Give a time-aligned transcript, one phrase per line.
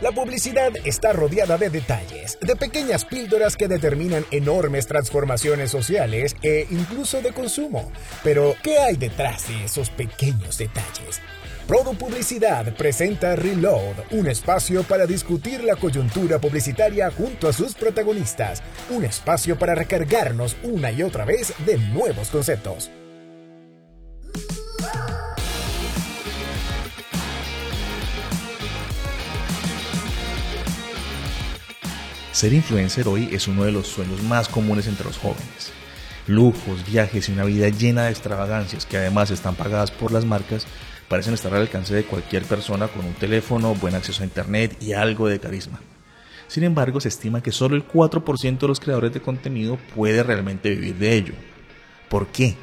[0.00, 6.66] La publicidad está rodeada de detalles, de pequeñas píldoras que determinan enormes transformaciones sociales e
[6.70, 7.92] incluso de consumo.
[8.24, 11.20] Pero, ¿qué hay detrás de esos pequeños detalles?
[11.66, 18.62] Produ Publicidad presenta Reload, un espacio para discutir la coyuntura publicitaria junto a sus protagonistas,
[18.88, 22.90] un espacio para recargarnos una y otra vez de nuevos conceptos.
[32.40, 35.74] Ser influencer hoy es uno de los sueños más comunes entre los jóvenes.
[36.26, 40.66] Lujos, viajes y una vida llena de extravagancias que además están pagadas por las marcas
[41.06, 44.94] parecen estar al alcance de cualquier persona con un teléfono, buen acceso a internet y
[44.94, 45.82] algo de carisma.
[46.48, 50.70] Sin embargo, se estima que solo el 4% de los creadores de contenido puede realmente
[50.70, 51.34] vivir de ello.
[52.08, 52.56] ¿Por qué?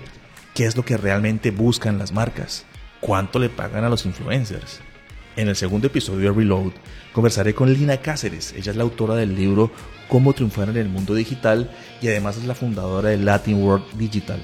[0.55, 2.65] ¿Qué es lo que realmente buscan las marcas?
[2.99, 4.81] ¿Cuánto le pagan a los influencers?
[5.37, 6.71] En el segundo episodio de Reload
[7.13, 8.53] conversaré con Lina Cáceres.
[8.57, 9.69] Ella es la autora del libro
[10.09, 11.69] Cómo triunfar en el mundo digital
[12.01, 14.41] y además es la fundadora de Latin World Digital.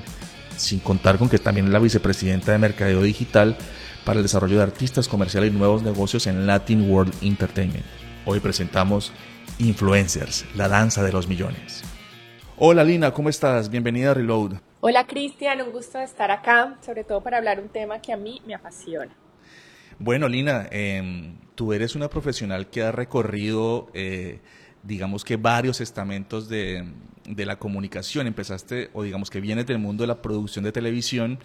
[0.55, 3.57] Sin contar con que también es la vicepresidenta de Mercadeo Digital
[4.05, 7.85] para el desarrollo de artistas comerciales y nuevos negocios en Latin World Entertainment.
[8.27, 9.11] Hoy presentamos
[9.57, 11.81] Influencers, la danza de los millones.
[12.55, 13.67] Hola Lina, ¿cómo estás?
[13.71, 14.57] Bienvenida a Reload.
[14.79, 18.43] Hola Cristian, un gusto estar acá, sobre todo para hablar un tema que a mí
[18.45, 19.22] me apasiona.
[20.03, 24.41] Bueno, Lina, em, tú eres una profesional que ha recorrido, eh,
[24.83, 26.83] digamos que varios estamentos de,
[27.25, 28.27] la comunicación.
[28.27, 31.39] Empezaste, o digamos que vienes del mundo de la producción de televisión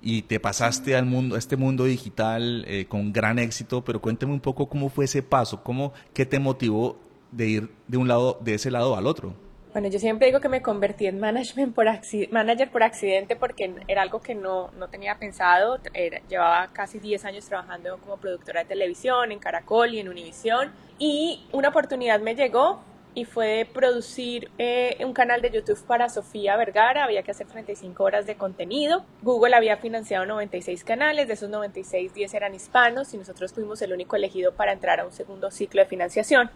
[0.00, 4.32] y te pasaste al mundo, a este mundo digital eh, con gran éxito, pero cuéntame
[4.32, 7.00] un poco cómo fue ese paso, cómo, qué te motivó
[7.32, 9.34] de ir de un lado, de ese lado al otro.
[9.74, 11.86] Bueno, yo siempre digo que me convertí en management por
[12.30, 15.80] manager por accidente porque era algo que no, no tenía pensado.
[16.28, 20.72] llevaba casi 10 años trabajando como productora de televisión en Caracol y en Univisión.
[21.00, 26.56] Y una oportunidad me llegó y fue producir eh, un canal de YouTube para Sofía
[26.56, 27.02] Vergara.
[27.02, 29.04] Había que hacer 35 horas de contenido.
[29.22, 33.92] Google había financiado 96 canales, de esos 96, 10 eran hispanos y nosotros fuimos el
[33.92, 36.48] único elegido para entrar a un segundo ciclo de financiación.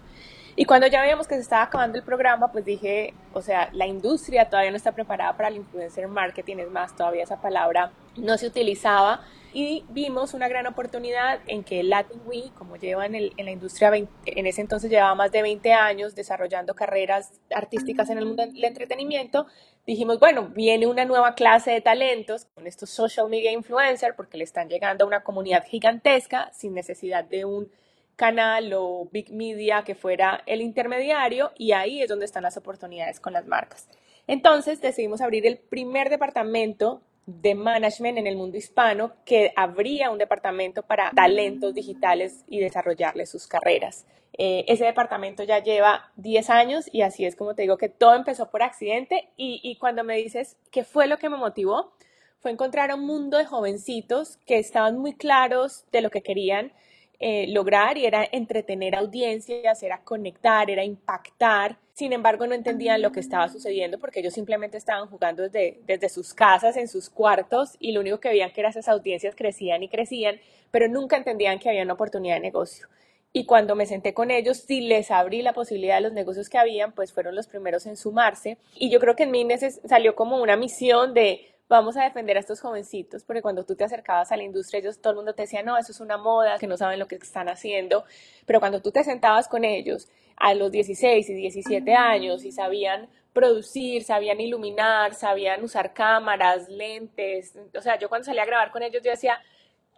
[0.61, 3.87] Y cuando ya veíamos que se estaba acabando el programa, pues dije, o sea, la
[3.87, 8.37] industria todavía no está preparada para el influencer marketing, es más, todavía esa palabra no
[8.37, 9.21] se utilizaba.
[9.53, 13.53] Y vimos una gran oportunidad en que Latin Week, como lleva en, el, en la
[13.53, 18.45] industria, en ese entonces llevaba más de 20 años desarrollando carreras artísticas en el mundo
[18.45, 19.47] del entretenimiento,
[19.87, 24.43] dijimos, bueno, viene una nueva clase de talentos con estos social media influencers porque le
[24.43, 27.71] están llegando a una comunidad gigantesca sin necesidad de un
[28.19, 33.21] canal o big media que fuera el intermediario y ahí es donde están las oportunidades
[33.21, 33.89] con las marcas.
[34.27, 40.19] Entonces decidimos abrir el primer departamento de management en el mundo hispano que abría un
[40.19, 44.05] departamento para talentos digitales y desarrollarles sus carreras.
[44.37, 48.17] Eh, ese departamento ya lleva 10 años y así es como te digo que todo
[48.17, 51.93] empezó por accidente y, cuando me dices qué fue lo que me motivó,
[52.41, 56.73] fue encontrar un mundo de jovencitos que estaban muy claros de lo que querían,
[57.21, 61.77] eh, lograr y era entretener audiencias, era conectar, era impactar.
[61.93, 66.09] Sin embargo, no entendían lo que estaba sucediendo porque ellos simplemente estaban jugando desde, desde
[66.09, 69.89] sus casas, en sus cuartos, y lo único que veían que esas audiencias crecían y
[69.89, 70.41] crecían,
[70.71, 72.87] pero nunca entendían que había una oportunidad de negocio.
[73.33, 76.59] Y cuando me senté con ellos y les abrí la posibilidad de los negocios que
[76.59, 78.59] habían, pues fueron los primeros en sumarse.
[78.75, 79.47] Y yo creo que en mí
[79.87, 83.85] salió como una misión de vamos a defender a estos jovencitos, porque cuando tú te
[83.85, 86.59] acercabas a la industria, ellos, todo el mundo te decía, no, eso es una moda,
[86.59, 88.05] que no saben lo que están haciendo,
[88.47, 93.09] pero cuando tú te sentabas con ellos a los 16 y 17 años y sabían
[93.35, 98.83] producir, sabían iluminar, sabían usar cámaras, lentes, o sea, yo cuando salía a grabar con
[98.83, 99.39] ellos, yo decía,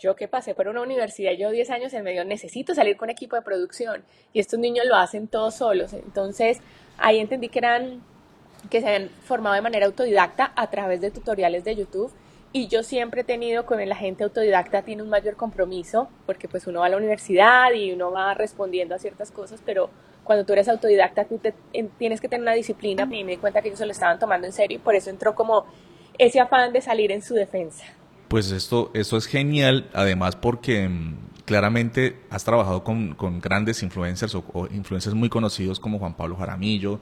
[0.01, 3.37] yo que pasé por una universidad, yo 10 años en medio, necesito salir con equipo
[3.37, 6.59] de producción y estos niños lo hacen todos solos, entonces
[6.99, 8.03] ahí entendí que eran
[8.69, 12.13] que se han formado de manera autodidacta a través de tutoriales de YouTube
[12.53, 16.67] y yo siempre he tenido con la gente autodidacta tiene un mayor compromiso porque pues
[16.67, 19.91] uno va a la universidad y uno va respondiendo a ciertas cosas, pero
[20.25, 21.41] cuando tú eres autodidacta tú
[21.99, 24.47] tienes que tener una disciplina y me di cuenta que ellos se lo estaban tomando
[24.47, 25.65] en serio y por eso entró como
[26.19, 27.85] ese afán de salir en su defensa.
[28.29, 34.35] Pues esto, esto es genial, además porque mm, claramente has trabajado con, con grandes influencers
[34.35, 37.01] o, o influencers muy conocidos como Juan Pablo Jaramillo,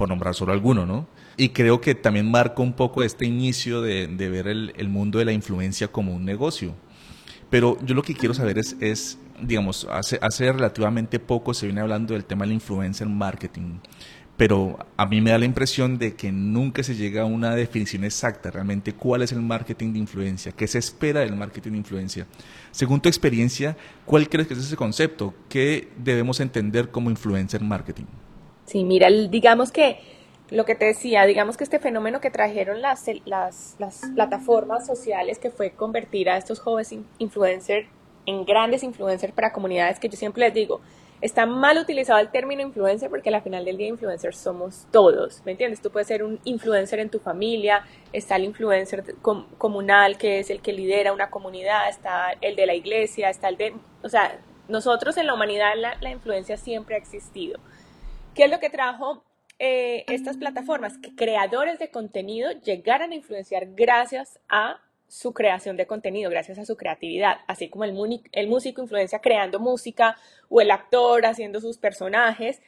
[0.00, 1.06] por nombrar solo alguno, ¿no?
[1.36, 5.32] Y creo que también marca un poco este inicio de, ver el, mundo de la
[5.32, 6.74] influencia como un negocio.
[7.50, 12.24] Pero yo lo que quiero saber es, digamos, hace, relativamente poco se viene hablando del
[12.24, 13.80] tema del influencer marketing.
[14.38, 18.04] pero a mí me da la impresión de que nunca se llega a una definición
[18.04, 22.26] exacta realmente cuál es el marketing de influencia, qué se espera del marketing de influencia.
[22.70, 23.76] Según tu experiencia,
[24.06, 25.34] ¿cuál crees que es ese concepto?
[25.50, 28.06] ¿Qué debemos entender como influencer marketing?
[28.70, 29.98] Sí, mira, digamos que
[30.48, 35.40] lo que te decía, digamos que este fenómeno que trajeron las, las, las plataformas sociales,
[35.40, 37.88] que fue convertir a estos jóvenes influencers
[38.26, 40.80] en grandes influencers para comunidades, que yo siempre les digo,
[41.20, 45.50] está mal utilizado el término influencer porque al final del día influencers somos todos, ¿me
[45.50, 45.82] entiendes?
[45.82, 49.16] Tú puedes ser un influencer en tu familia, está el influencer
[49.58, 53.56] comunal que es el que lidera una comunidad, está el de la iglesia, está el
[53.56, 53.74] de,
[54.04, 54.38] o sea,
[54.68, 57.58] nosotros en la humanidad la, la influencia siempre ha existido.
[58.34, 59.24] ¿Qué es lo que trajo
[59.58, 60.98] eh, estas plataformas?
[60.98, 66.64] Que creadores de contenido llegaran a influenciar gracias a su creación de contenido, gracias a
[66.64, 70.16] su creatividad, así como el, el músico influencia creando música
[70.48, 72.62] o el actor haciendo sus personajes.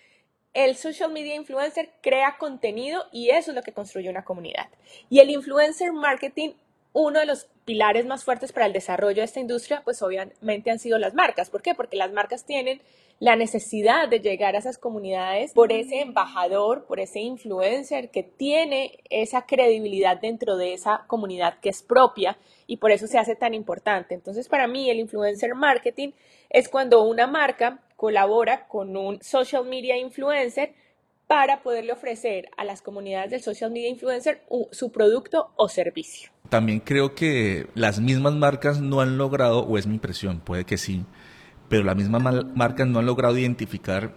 [0.52, 4.68] El social media influencer crea contenido y eso es lo que construye una comunidad.
[5.08, 6.50] Y el influencer marketing
[6.92, 10.78] uno de los pilares más fuertes para el desarrollo de esta industria, pues obviamente han
[10.78, 11.50] sido las marcas.
[11.50, 11.74] ¿Por qué?
[11.74, 12.80] Porque las marcas tienen
[13.18, 18.98] la necesidad de llegar a esas comunidades por ese embajador, por ese influencer que tiene
[19.10, 22.36] esa credibilidad dentro de esa comunidad que es propia
[22.66, 24.14] y por eso se hace tan importante.
[24.14, 26.10] Entonces, para mí, el influencer marketing
[26.50, 30.74] es cuando una marca colabora con un social media influencer
[31.32, 36.30] para poderle ofrecer a las comunidades del social media influencer su producto o servicio.
[36.50, 40.76] También creo que las mismas marcas no han logrado, o es mi impresión, puede que
[40.76, 41.06] sí,
[41.70, 44.14] pero las mismas marcas no han logrado identificar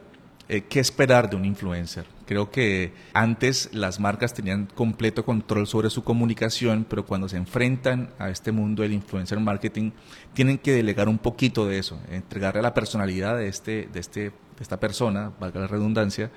[0.50, 2.06] eh, qué esperar de un influencer.
[2.26, 8.10] Creo que antes las marcas tenían completo control sobre su comunicación, pero cuando se enfrentan
[8.20, 9.92] a este mundo del influencer marketing,
[10.34, 14.34] tienen que delegar un poquito de eso, entregarle la personalidad de, este, de, este, de
[14.60, 16.30] esta persona, valga la redundancia,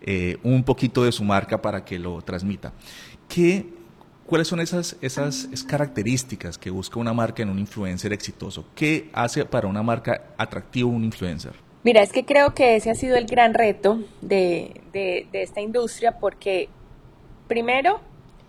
[0.00, 2.72] eh, un poquito de su marca para que lo transmita.
[3.28, 3.66] ¿Qué
[4.26, 8.64] ¿Cuáles son esas, esas características que busca una marca en un influencer exitoso?
[8.74, 11.52] ¿Qué hace para una marca atractivo un influencer?
[11.84, 16.18] Mira, es que creo que ese ha sido el gran reto de, de, esta industria
[16.18, 16.68] porque
[17.46, 18.00] primero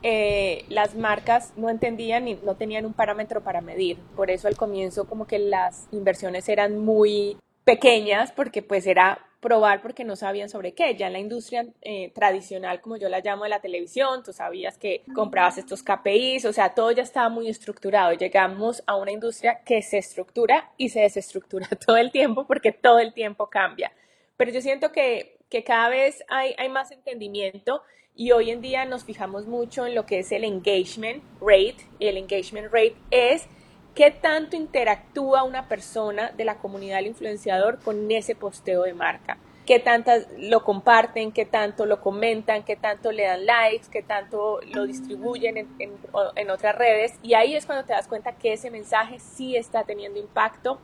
[0.02, 4.00] eh, las marcas no entendían y no tenían un parámetro para medir.
[4.16, 9.82] Por eso al comienzo como que las inversiones eran muy pequeñas porque pues era probar
[9.82, 10.96] porque no sabían sobre qué.
[10.96, 14.78] Ya en la industria eh, tradicional, como yo la llamo de la televisión, tú sabías
[14.78, 18.14] que comprabas estos KPIs, o sea, todo ya estaba muy estructurado.
[18.14, 23.00] Llegamos a una industria que se estructura y se desestructura todo el tiempo porque todo
[23.00, 23.92] el tiempo cambia.
[24.38, 27.82] Pero yo siento que, que cada vez hay, hay más entendimiento
[28.16, 31.78] y hoy en día nos fijamos mucho en lo que es el engagement rate.
[32.00, 33.48] Y el engagement rate es
[33.98, 39.40] ¿Qué tanto interactúa una persona de la comunidad del influenciador con ese posteo de marca?
[39.66, 41.32] ¿Qué tantas lo comparten?
[41.32, 42.62] ¿Qué tanto lo comentan?
[42.62, 43.88] ¿Qué tanto le dan likes?
[43.92, 47.16] ¿Qué tanto lo distribuyen en, otras redes?
[47.24, 50.80] Y ahí es cuando te das cuenta que ese mensaje sí está teniendo impacto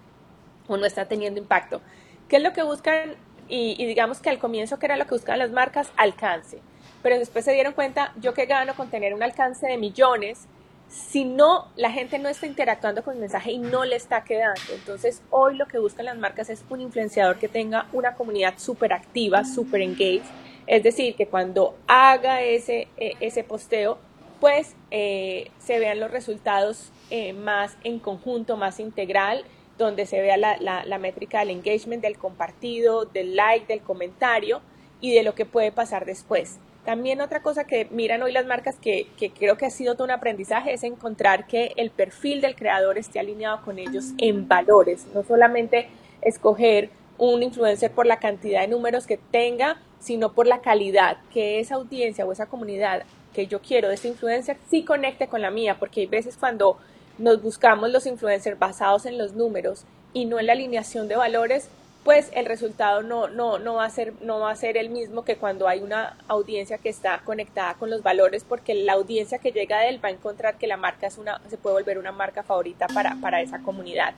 [0.67, 1.81] o no está teniendo impacto.
[2.27, 3.13] ¿Qué es lo que buscan?
[3.47, 5.91] Y, y digamos que al comienzo, que era lo que buscaban las marcas?
[5.97, 6.61] Alcance.
[7.03, 10.47] Pero después se dieron cuenta, yo que gano con tener un alcance de millones,
[10.93, 14.61] si no, la gente no está interactuando con el mensaje y no le está quedando.
[14.71, 18.93] Entonces, hoy lo que buscan las marcas es un influenciador que tenga una comunidad súper
[18.93, 20.21] activa, súper engaged.
[20.67, 23.97] Es decir, que cuando haga ese, eh, ese posteo,
[24.39, 29.45] pues eh, se vean los resultados eh, más en conjunto, más integral,
[29.79, 34.61] donde se vea la, la métrica del engagement, del compartido, del like, del comentario
[35.01, 36.59] y de lo que puede pasar después.
[36.85, 40.11] También otra cosa que miran hoy las marcas que, creo que ha sido todo un
[40.11, 45.23] aprendizaje es encontrar que el perfil del creador esté alineado con ellos en valores, no
[45.23, 45.87] solamente
[46.21, 51.59] escoger un influencer por la cantidad de números que tenga, sino por la calidad, que
[51.59, 55.51] esa audiencia o esa comunidad que yo quiero de ese influencer sí conecte con la
[55.51, 56.77] mía, porque hay veces cuando
[57.17, 61.69] nos buscamos los influencers basados en los números y no en la alineación de valores,
[62.03, 65.23] pues el resultado no, no, no, va a ser, no va a ser el mismo
[65.23, 69.51] que cuando hay una audiencia que está conectada con los valores, porque la audiencia que
[69.51, 72.11] llega de él va a encontrar que la marca es una, se puede volver una
[72.11, 74.13] marca favorita para, para esa comunidad.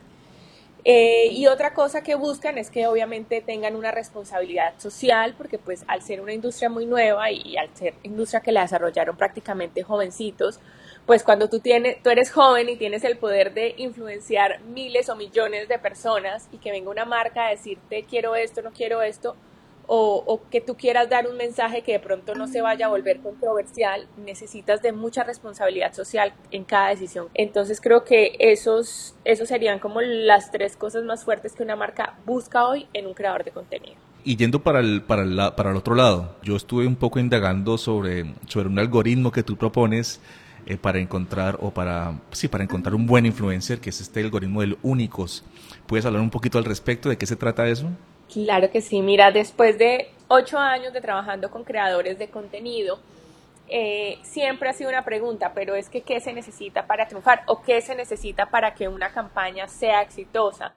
[0.83, 5.83] Eh, y otra cosa que buscan es que obviamente tengan una responsabilidad social, porque pues
[5.87, 9.83] al ser una industria muy nueva y, y al ser industria que la desarrollaron prácticamente
[9.83, 10.59] jovencitos,
[11.05, 15.15] pues cuando tú, tienes, tú eres joven y tienes el poder de influenciar miles o
[15.15, 19.35] millones de personas y que venga una marca a decirte quiero esto, no quiero esto,
[19.87, 22.89] o, o, que tú quieras dar un mensaje que de pronto no se vaya a
[22.89, 27.27] volver controversial, necesitas de mucha responsabilidad social en cada decisión.
[27.35, 32.17] Entonces creo que esos, esos serían como las tres cosas más fuertes que una marca
[32.25, 33.95] busca hoy en un creador de contenido.
[34.23, 37.77] Y yendo para el, para, el, para el otro lado, yo estuve un poco indagando
[37.77, 40.19] sobre, sobre un algoritmo que tú propones
[40.65, 44.61] eh, para encontrar o para, sí, para encontrar un buen influencer, que es este algoritmo
[44.61, 45.43] del únicos.
[45.87, 47.87] ¿Puedes hablar un poquito al respecto de qué se trata eso?
[48.31, 49.01] Claro que sí.
[49.01, 52.99] Mira, después de ocho años de trabajando con creadores de contenido,
[53.67, 57.61] eh, siempre ha sido una pregunta, pero es que ¿qué se necesita para triunfar o
[57.61, 60.73] qué se necesita para que una campaña sea exitosa?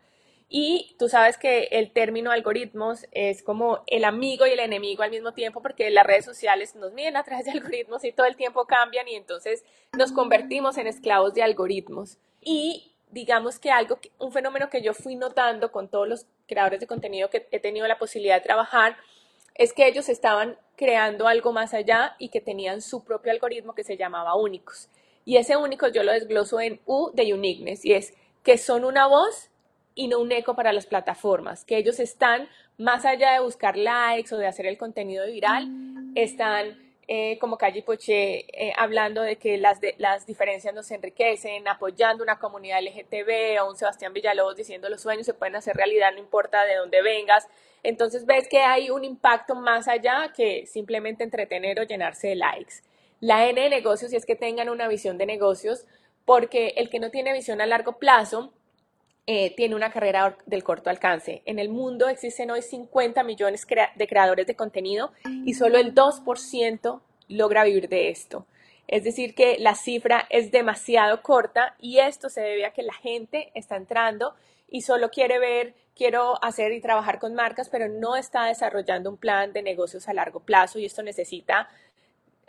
[0.49, 5.11] Y tú sabes que el término algoritmos es como el amigo y el enemigo al
[5.11, 8.37] mismo tiempo porque las redes sociales nos miden a través de algoritmos y todo el
[8.37, 9.65] tiempo cambian y entonces
[9.97, 12.17] nos convertimos en esclavos de algoritmos.
[12.41, 16.87] Y digamos que algo, un fenómeno que yo fui notando con todos los creadores de
[16.87, 18.97] contenido que he tenido la posibilidad de trabajar
[19.55, 23.85] es que ellos estaban creando algo más allá y que tenían su propio algoritmo que
[23.85, 24.89] se llamaba únicos.
[25.25, 28.15] Y ese único yo lo desgloso en U de uniqueness y es
[28.45, 29.48] que son una voz
[29.99, 34.33] y no un eco para las plataformas, que ellos están más allá de buscar likes
[34.33, 35.69] o de hacer el contenido viral,
[36.15, 36.79] están
[37.09, 42.39] eh, como Calle Poche eh, hablando de que las, las diferencias nos enriquecen, apoyando una
[42.39, 46.65] comunidad LGTB o un Sebastián Villalobos diciendo los sueños se pueden hacer realidad, no importa
[46.65, 47.49] de dónde vengas.
[47.83, 52.85] Entonces ves que hay un impacto más allá que simplemente entretener o llenarse de likes.
[53.19, 55.87] La N de negocios, y es que tengan una visión de negocios,
[56.25, 58.53] porque el que no tiene visión a largo plazo,
[59.31, 61.43] eh, tiene una carrera del corto alcance.
[61.45, 65.13] En el mundo existen hoy 50 millones de creadores de contenido
[65.45, 68.47] y solo el 2% logra vivir de esto.
[68.87, 72.95] Es decir, que la cifra es demasiado corta y esto se debe a que la
[72.95, 74.35] gente está entrando
[74.67, 79.19] y solo quiere ver, quiero hacer y trabajar con marcas, pero no está desarrollando un
[79.19, 81.69] plan de negocios a largo plazo y esto necesita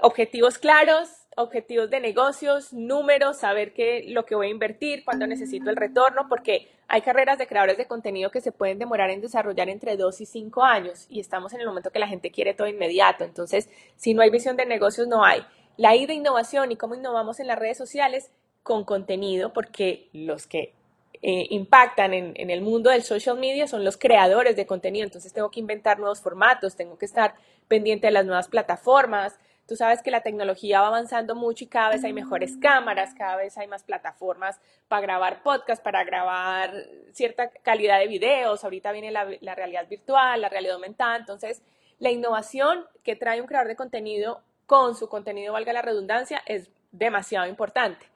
[0.01, 1.09] objetivos claros,
[1.39, 6.27] objetivos de negocios, números, saber qué lo que voy a invertir, cuándo necesito el retorno,
[6.27, 10.19] porque hay carreras de creadores de contenido que se pueden demorar en desarrollar entre dos
[10.19, 13.23] y cinco años y estamos en el momento que la gente quiere todo inmediato.
[13.23, 15.41] Entonces, si no hay visión de negocios, no hay.
[15.77, 18.31] La I de innovación y cómo innovamos en las redes sociales
[18.61, 20.73] con contenido, porque los que
[21.21, 25.05] eh, impactan en, en, el mundo del social media son los creadores de contenido.
[25.05, 27.35] Entonces tengo que inventar nuevos formatos, tengo que estar
[27.69, 31.89] pendiente de las nuevas plataformas, Tú sabes que la tecnología va avanzando mucho y cada
[31.89, 36.73] vez hay mejores cámaras, cada vez hay más plataformas para grabar podcast, para grabar
[37.11, 38.63] cierta calidad de videos.
[38.63, 41.17] Ahorita viene la, realidad virtual, la realidad aumentada.
[41.17, 41.61] Entonces,
[41.99, 46.71] la innovación que trae un creador de contenido con su contenido, valga la redundancia, es
[46.91, 48.07] demasiado importante.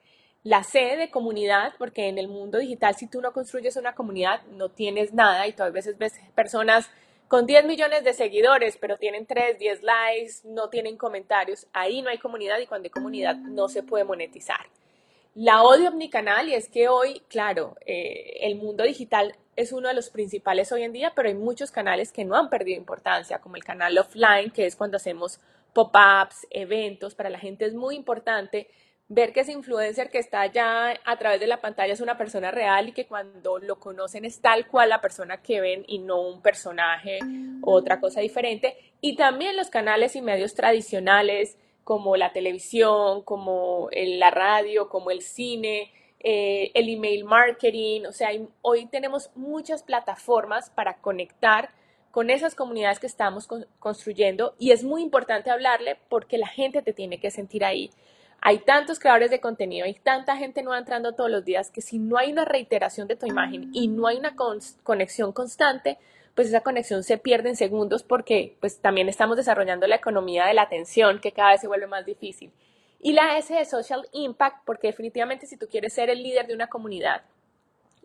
[0.42, 4.42] La C de comunidad, porque en el mundo digital, si tú no construyes una comunidad,
[4.46, 6.90] no tienes nada y tú a veces ves personas
[7.28, 12.10] con 10 millones de seguidores, pero tienen 3, 10 likes, no tienen comentarios, ahí no
[12.10, 14.66] hay comunidad y cuando hay comunidad no se puede monetizar.
[15.34, 19.94] La odio omnicanal y es que hoy, claro, eh, el mundo digital es uno de
[19.94, 23.56] los principales hoy en día, pero hay muchos canales que no han perdido importancia, como
[23.56, 25.40] el canal offline, que es cuando hacemos
[25.72, 28.68] pop-ups, eventos, para la gente es muy importante
[29.08, 32.50] ver que ese influencer que está ya a través de la pantalla es una persona
[32.50, 36.22] real y que cuando lo conocen es tal cual la persona que ven y no
[36.22, 37.18] un personaje
[37.62, 38.76] o otra cosa diferente.
[39.00, 45.20] Y también los canales y medios tradicionales como la televisión, como la radio, como el
[45.20, 48.06] cine, eh, el email marketing.
[48.08, 48.30] O sea,
[48.62, 51.70] hoy tenemos muchas plataformas para conectar
[52.10, 53.46] con esas comunidades que estamos
[53.78, 57.90] construyendo y es muy importante hablarle porque la gente te tiene que sentir ahí.
[58.40, 61.98] Hay tantos creadores de contenido, hay tanta gente nueva entrando todos los días que si
[61.98, 64.34] no hay una reiteración de tu imagen y no hay una
[64.82, 65.98] conexión constante,
[66.34, 70.54] pues esa conexión se pierde en segundos porque pues también estamos desarrollando la economía de
[70.54, 72.52] la atención que cada vez se vuelve más difícil.
[73.00, 76.54] Y la S de Social Impact, porque definitivamente si tú quieres ser el líder de
[76.54, 77.22] una comunidad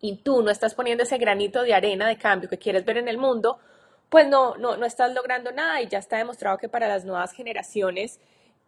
[0.02, 3.08] y tú no estás poniendo ese granito de arena de cambio que quieres ver en
[3.08, 3.60] el mundo,
[4.10, 7.32] pues no, no, no estás logrando nada y ya está demostrado que para las nuevas
[7.32, 8.20] generaciones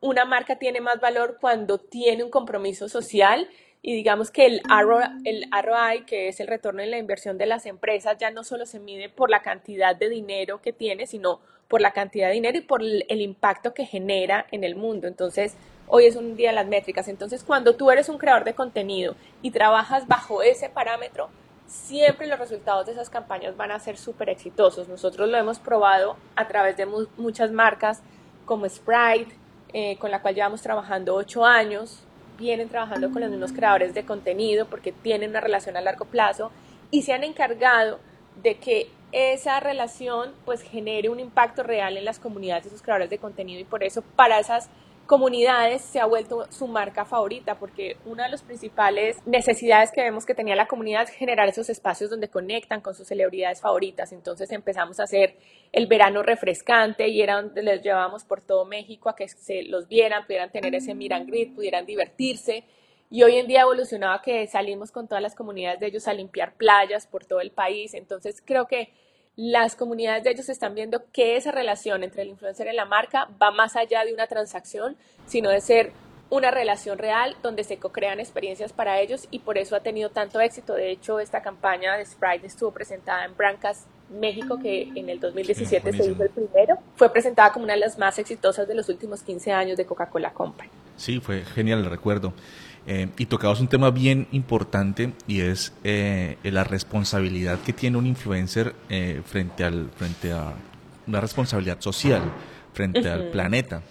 [0.01, 3.48] una marca tiene más valor cuando tiene un compromiso social
[3.84, 8.17] y digamos que el ROI, que es el retorno en la inversión de las empresas,
[8.20, 11.91] ya no solo se mide por la cantidad de dinero que tiene, sino por la
[11.91, 15.08] cantidad de dinero y por el impacto que genera en el mundo.
[15.08, 15.55] Entonces,
[15.88, 17.08] hoy es un día de las métricas.
[17.08, 21.29] Entonces, cuando tú eres un creador de contenido y trabajas bajo ese parámetro,
[21.65, 24.89] siempre los resultados de esas campañas van a ser súper exitosos.
[24.89, 26.86] Nosotros lo hemos probado a través de
[27.17, 28.03] muchas marcas
[28.46, 29.34] como Sprite,
[29.74, 32.04] eh, con la cual llevamos trabajando ocho años,
[32.38, 36.51] vienen trabajando con los mismos creadores de contenido porque tienen una relación a largo plazo
[36.90, 38.00] y se han encargado
[38.42, 43.10] de que esa relación pues genere un impacto real en las comunidades de sus creadores
[43.10, 44.70] de contenido y por eso para esas
[45.05, 50.25] comunidades se ha vuelto su marca favorita porque una de las principales necesidades que vemos
[50.25, 54.12] que tenía la comunidad es generar esos espacios donde conectan con sus celebridades favoritas.
[54.12, 55.38] Entonces empezamos a hacer
[55.72, 59.88] el verano refrescante y era donde les llevábamos por todo México a que se los
[59.88, 62.63] vieran, pudieran tener ese miran grid, pudieran divertirse.
[63.10, 66.53] Y hoy en día evolucionaba que salimos con todas las comunidades de ellos a limpiar
[66.55, 67.93] playas por todo el país.
[67.93, 68.93] Entonces creo que
[69.35, 73.29] las comunidades de ellos están viendo que esa relación entre el influencer y la marca
[73.41, 75.93] va más allá de una transacción, sino de ser
[76.29, 80.39] una relación real donde se co-crean experiencias para ellos y por eso ha tenido tanto
[80.39, 80.73] éxito.
[80.73, 85.91] De hecho, esta campaña de Sprite estuvo presentada en Brancas, México, que en el 2017
[85.91, 86.77] se hizo el primero.
[86.95, 90.31] Fue presentada como una de las más exitosas de los últimos 15 años de Coca-Cola
[90.33, 90.69] Company.
[90.95, 92.33] Sí, fue genial el recuerdo.
[92.88, 98.07] Eh, y tocabas un tema bien importante y es eh, la responsabilidad que tiene un
[98.07, 100.53] influencer eh, frente, al, frente a
[101.05, 102.23] una responsabilidad social,
[102.73, 103.83] frente al planeta.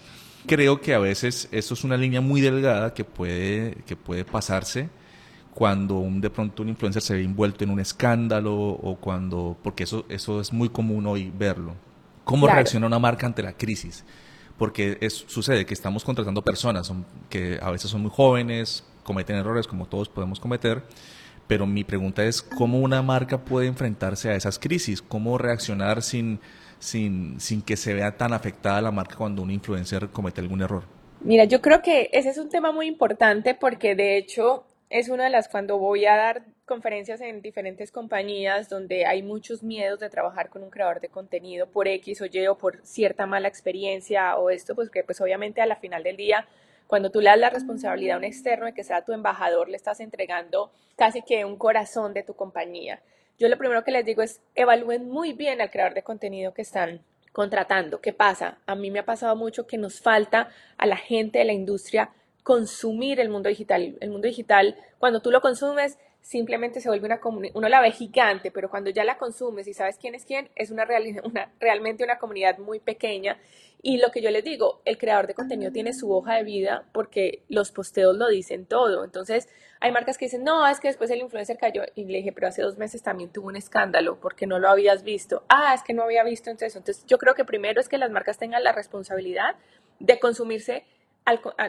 [0.46, 4.88] Creo que a veces eso es una línea muy delgada que puede, que puede pasarse
[5.54, 9.84] cuando un, de pronto un influencer se ve envuelto en un escándalo o cuando, porque
[9.84, 11.74] eso, eso es muy común hoy verlo.
[12.24, 14.04] ¿Cómo reacciona una marca ante la crisis?
[14.60, 16.92] Porque sucede que estamos contratando personas
[17.30, 20.82] que a veces son muy jóvenes, cometen errores como todos podemos cometer,
[21.46, 26.40] pero mi pregunta es cómo una marca puede enfrentarse a esas crisis, cómo reaccionar sin,
[26.78, 30.82] sin, sin que se vea tan afectada la marca cuando un influencer comete algún error.
[31.22, 35.24] Mira, yo creo que ese es un tema muy importante porque de hecho es una
[35.24, 40.08] de las cuando voy a dar conferencias en diferentes compañías donde hay muchos miedos de
[40.08, 44.36] trabajar con un creador de contenido por X o Y o por cierta mala experiencia
[44.36, 46.46] o esto, pues que pues obviamente a la final del día,
[46.86, 49.76] cuando tú le das la responsabilidad a un externo de que sea tu embajador, le
[49.76, 53.02] estás entregando casi que un corazón de tu compañía.
[53.36, 56.62] Yo lo primero que les digo es evalúen muy bien al creador de contenido que
[56.62, 57.00] están
[57.32, 58.00] contratando.
[58.00, 58.58] ¿Qué pasa?
[58.66, 62.10] A mí me ha pasado mucho que nos falta a la gente de la industria
[62.44, 63.98] consumir el mundo digital.
[64.00, 67.90] El mundo digital, cuando tú lo consumes, simplemente se vuelve una comunidad, uno la ve
[67.92, 70.86] gigante, pero cuando ya la consumes y sabes quién es quién, es una,
[71.24, 73.38] una, realmente una comunidad muy pequeña.
[73.82, 76.84] Y lo que yo les digo, el creador de contenido tiene su hoja de vida
[76.92, 79.04] porque los posteos lo dicen todo.
[79.04, 79.48] Entonces,
[79.80, 81.84] hay marcas que dicen, no, es que después el influencer cayó.
[81.94, 85.02] Y le dije, pero hace dos meses también tuvo un escándalo porque no lo habías
[85.02, 85.44] visto.
[85.48, 86.76] Ah, es que no había visto entonces.
[86.76, 89.56] Entonces, yo creo que primero es que las marcas tengan la responsabilidad
[89.98, 90.84] de consumirse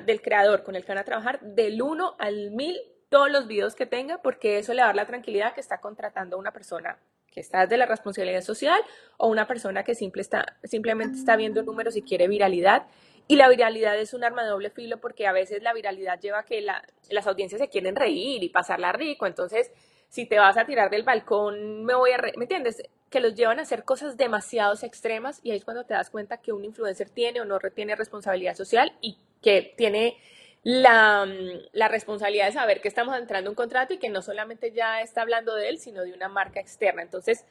[0.06, 2.78] del creador con el que van a trabajar del 1 al 1000
[3.12, 5.82] todos los videos que tenga, porque eso le va a dar la tranquilidad que está
[5.82, 6.98] contratando a una persona
[7.30, 8.80] que está de la responsabilidad social
[9.18, 12.88] o una persona que simple está, simplemente está viendo números y quiere viralidad.
[13.28, 16.40] Y la viralidad es un arma de doble filo porque a veces la viralidad lleva
[16.40, 19.26] a que las audiencias se quieren reír y pasarla rico.
[19.26, 19.72] Entonces,
[20.08, 22.18] si te vas a tirar del balcón, me voy a...
[22.18, 22.82] ¿Me entiendes?
[23.10, 26.38] Que los llevan a hacer cosas demasiado extremas y ahí es cuando te das cuenta
[26.38, 30.18] que un influencer tiene o no tiene responsabilidad social y que tiene
[30.64, 31.28] la,
[31.72, 35.02] la, responsabilidad de saber que estamos entrando en un contrato y que no solamente ya
[35.02, 37.02] está hablando de él, sino de una marca externa.
[37.02, 37.46] Entonces,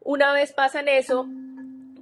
[0.00, 1.26] una vez pasan eso,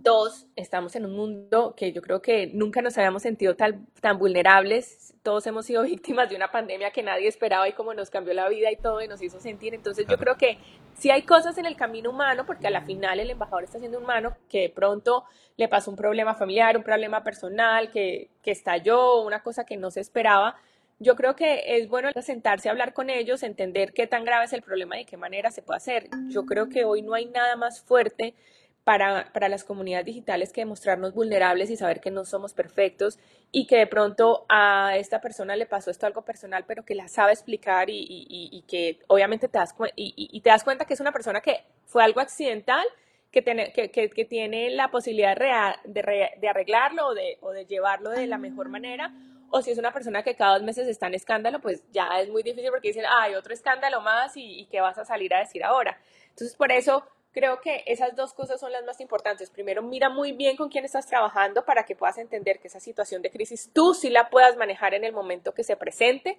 [0.02, 4.18] dos, estamos en un mundo que yo creo que nunca nos habíamos sentido tan, tan
[4.18, 5.14] vulnerables.
[5.22, 8.48] Todos hemos sido víctimas de una pandemia que nadie esperaba y como nos cambió la
[8.48, 9.74] vida y todo y nos hizo sentir.
[9.74, 10.58] Entonces, yo creo que
[10.94, 13.98] si hay cosas en el camino humano, porque a la final el embajador está siendo
[13.98, 15.24] humano, que de pronto
[15.56, 19.90] le pasó un problema familiar, un problema personal, que, que estalló, una cosa que no
[19.90, 20.56] se esperaba.
[20.98, 24.52] Yo creo que es bueno sentarse a hablar con ellos, entender qué tan grave es
[24.52, 26.08] el problema y de qué manera se puede hacer.
[26.28, 28.34] Yo creo que hoy no hay nada más fuerte
[28.84, 33.18] para, para, las comunidades digitales que demostrarnos vulnerables y saber que no somos perfectos
[33.52, 37.06] y que de pronto a esta persona le pasó esto algo personal, pero que la
[37.08, 41.12] sabe explicar y, y, que obviamente te das, y, te das cuenta que es una
[41.12, 42.84] persona que fue algo accidental,
[43.30, 45.36] que tiene, que, que, tiene la posibilidad
[45.84, 49.14] de, de, arreglarlo o de, o de llevarlo de la mejor manera.
[49.50, 52.30] O si es una persona que cada dos meses está en escándalo, pues ya es
[52.30, 55.40] muy difícil porque dicen, hay otro escándalo más y, y qué vas a salir a
[55.40, 55.98] decir ahora.
[56.30, 59.50] Entonces, por eso creo que esas dos cosas son las más importantes.
[59.50, 63.22] Primero, mira muy bien con quién estás trabajando para que puedas entender que esa situación
[63.22, 66.38] de crisis tú sí la puedas manejar en el momento que se presente.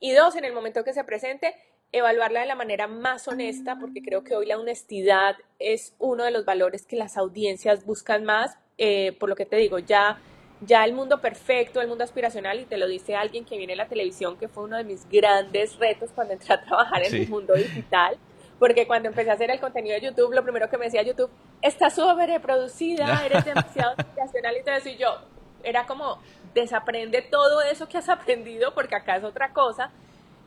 [0.00, 1.54] Y dos, en el momento que se presente,
[1.92, 6.32] evaluarla de la manera más honesta, porque creo que hoy la honestidad es uno de
[6.32, 8.58] los valores que las audiencias buscan más.
[8.76, 10.20] Eh, por lo que te digo, ya,
[10.60, 13.76] ya el mundo perfecto, el mundo aspiracional, y te lo dice alguien que viene a
[13.76, 17.28] la televisión, que fue uno de mis grandes retos cuando entré a trabajar en el
[17.28, 18.18] mundo digital
[18.58, 21.30] porque cuando empecé a hacer el contenido de YouTube, lo primero que me decía YouTube,
[21.62, 25.18] está sobreproducida, eres demasiado aspiracional y todo eso, y yo,
[25.62, 26.18] era como,
[26.54, 29.90] desaprende todo eso que has aprendido, porque acá es otra cosa,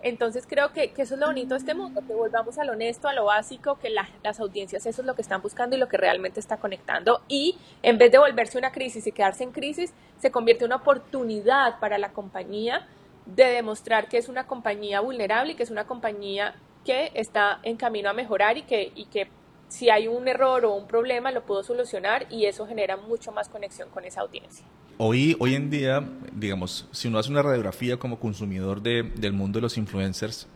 [0.04, 3.08] Entonces creo que, eso es lo bonito de este mundo, que volvamos a lo honesto,
[3.08, 5.98] a lo básico, que las audiencias eso es lo que están buscando y lo que
[5.98, 7.22] realmente está conectando.
[7.28, 10.76] Y en vez de volverse una crisis y quedarse en crisis, se convierte en una
[10.78, 12.88] oportunidad para la compañía
[13.36, 17.76] de demostrar que es una compañía vulnerable y que es una compañía que está en
[17.76, 19.28] camino a mejorar y que, y que
[19.68, 23.50] si hay un error o un problema lo puedo solucionar y eso genera mucho más
[23.50, 24.66] conexión con esa audiencia.
[24.98, 29.58] Hoy, hoy en día, digamos, si uno hace una radiografía como consumidor de, del mundo
[29.58, 30.48] de los influencers,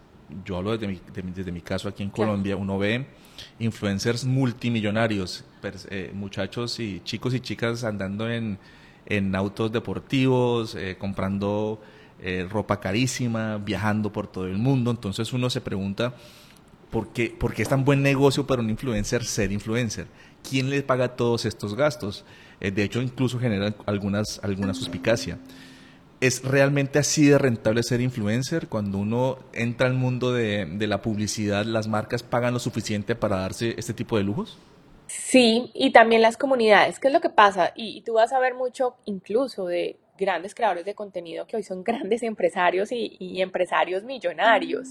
[0.45, 0.99] yo hablo desde mi,
[1.33, 3.05] desde mi caso aquí en Colombia, uno ve
[3.59, 5.43] influencers multimillonarios,
[5.89, 8.57] eh, muchachos y chicos y chicas andando en,
[9.05, 11.81] en autos deportivos, eh, comprando
[12.21, 14.91] eh, ropa carísima, viajando por todo el mundo.
[14.91, 16.13] Entonces uno se pregunta,
[16.89, 20.07] ¿por qué, ¿por qué es tan buen negocio para un influencer ser influencer?
[20.47, 22.25] ¿Quién le paga todos estos gastos?
[22.59, 25.39] Eh, de hecho, incluso genera algunas, alguna suspicacia.
[26.21, 28.67] ¿Es realmente así de rentable ser influencer?
[28.67, 33.73] Cuando uno entra al mundo de, la publicidad, ¿las marcas pagan lo suficiente para darse
[33.77, 34.59] este tipo de lujos?
[35.07, 36.99] Sí, y también las comunidades.
[36.99, 37.73] ¿Qué es lo que pasa?
[37.75, 41.83] Y, tú vas a ver mucho incluso de grandes creadores de contenido que hoy son
[41.83, 44.89] grandes empresarios y, empresarios millonarios.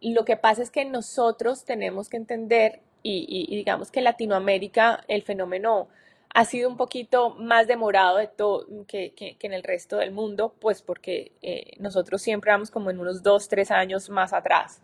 [0.00, 5.04] Y lo que pasa es que nosotros tenemos que entender, y digamos que en Latinoamérica
[5.06, 5.88] el fenómeno
[6.34, 10.52] ha sido un poquito más demorado de todo que, que, en el resto del mundo,
[10.60, 14.82] pues porque eh, nosotros siempre vamos como en unos dos, tres años más atrás.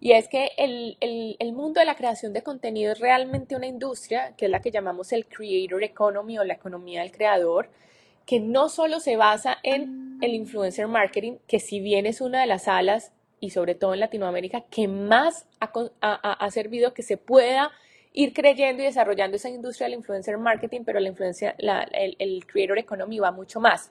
[0.00, 3.66] Y es que el, el, el, mundo de la creación de contenido es realmente una
[3.66, 7.70] industria, que es la que llamamos el creator economy o la economía del creador,
[8.26, 12.46] que no solo se basa en el influencer marketing, que si bien es una de
[12.46, 17.18] las alas, y sobre todo en Latinoamérica, que más ha, ha, ha servido que se
[17.18, 17.72] pueda
[18.14, 23.18] ir creyendo y desarrollando esa industria del influencer marketing, pero la influencia, el, creator economy
[23.18, 23.90] va mucho más.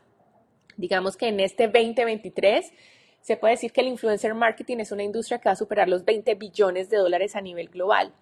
[0.78, 2.72] Digamos que en este 2023
[3.20, 6.06] se puede decir que el influencer marketing es una industria que va a superar los
[6.06, 8.14] 20 billones de dólares a nivel global,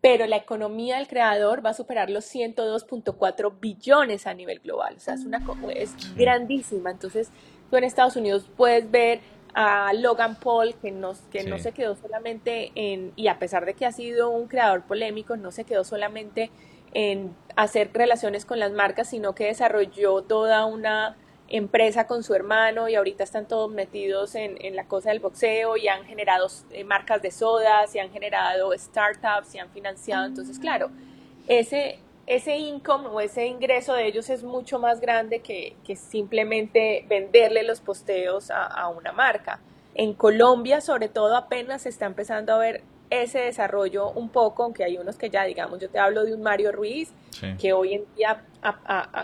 [0.00, 4.94] pero la economía del creador va a superar los 102.4 billones a nivel global.
[4.96, 5.40] O sea, es, una,
[5.74, 6.90] es grandísima.
[6.90, 7.30] Entonces,
[7.70, 9.20] tú en Estados Unidos puedes ver
[9.54, 13.74] a Logan Paul, que, no, que no se quedó solamente en, y a pesar de
[13.74, 16.50] que ha sido un creador polémico, no se quedó solamente
[16.94, 21.16] en hacer relaciones con las marcas, sino que desarrolló toda una
[21.48, 25.76] empresa con su hermano y ahorita están todos metidos en, en la cosa del boxeo
[25.76, 30.26] y han generado eh, marcas de sodas y han generado startups y han financiado.
[30.26, 30.90] Entonces, claro,
[31.46, 37.62] ese, ese income o ese ingreso de ellos es mucho más grande que, simplemente venderle
[37.62, 39.60] los posteos a, una marca.
[39.94, 44.84] En Colombia, sobre todo, apenas se está empezando a ver ese desarrollo un poco, aunque
[44.84, 47.10] hay unos que ya, digamos, yo te hablo de un Mario Ruiz,
[47.58, 48.44] que hoy en día,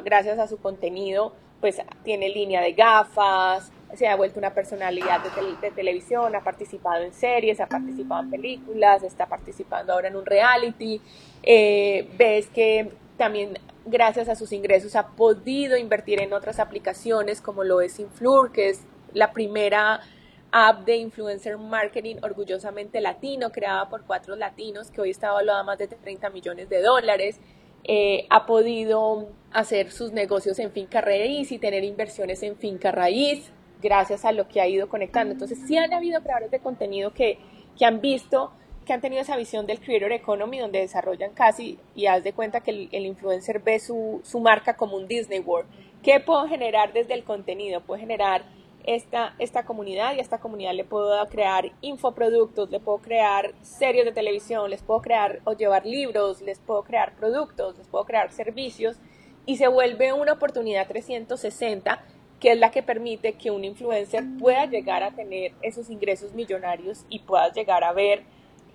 [0.03, 5.23] gracias a su contenido, pues tiene línea de gafas, se ha vuelto una personalidad
[5.63, 10.27] de, televisión, ha participado en series, ha participado en películas, está participando ahora en un
[10.27, 11.01] reality.
[11.43, 17.65] Eh, ves que también gracias a sus ingresos ha podido invertir en otras aplicaciones como
[17.65, 18.83] lo es Influr, que es
[19.15, 20.03] la primera
[20.53, 25.79] app de influencer marketing orgullosamente latino, creada por cuatro latinos, que hoy está evaluada más
[25.79, 27.41] de 30 millones de dólares.
[27.85, 33.53] Eh, ha podido hacer sus negocios en finca raíz y tener inversiones en finca raíz
[33.83, 35.33] gracias a lo que ha ido conectando.
[35.33, 37.39] Entonces, sí han habido creadores de contenido que,
[37.79, 38.53] que han visto,
[38.87, 42.61] que han tenido esa visión del creator economy, donde desarrollan casi, y haz de cuenta
[42.61, 45.69] que el, influencer ve su, su, marca como un Disney World.
[46.03, 47.83] ¿Qué puedo generar desde el contenido?
[47.83, 48.45] Puedo generar
[48.87, 54.05] esta, esta comunidad y a esta comunidad le puedo crear infoproductos, le puedo crear series
[54.05, 58.31] de televisión, les puedo crear o llevar libros, les puedo crear productos, les puedo crear
[58.31, 58.97] servicios
[59.47, 62.03] y se vuelve una oportunidad 360
[62.41, 67.07] que es la que permite que un influencer pueda llegar a tener esos ingresos millonarios
[67.09, 68.25] y pueda llegar a ver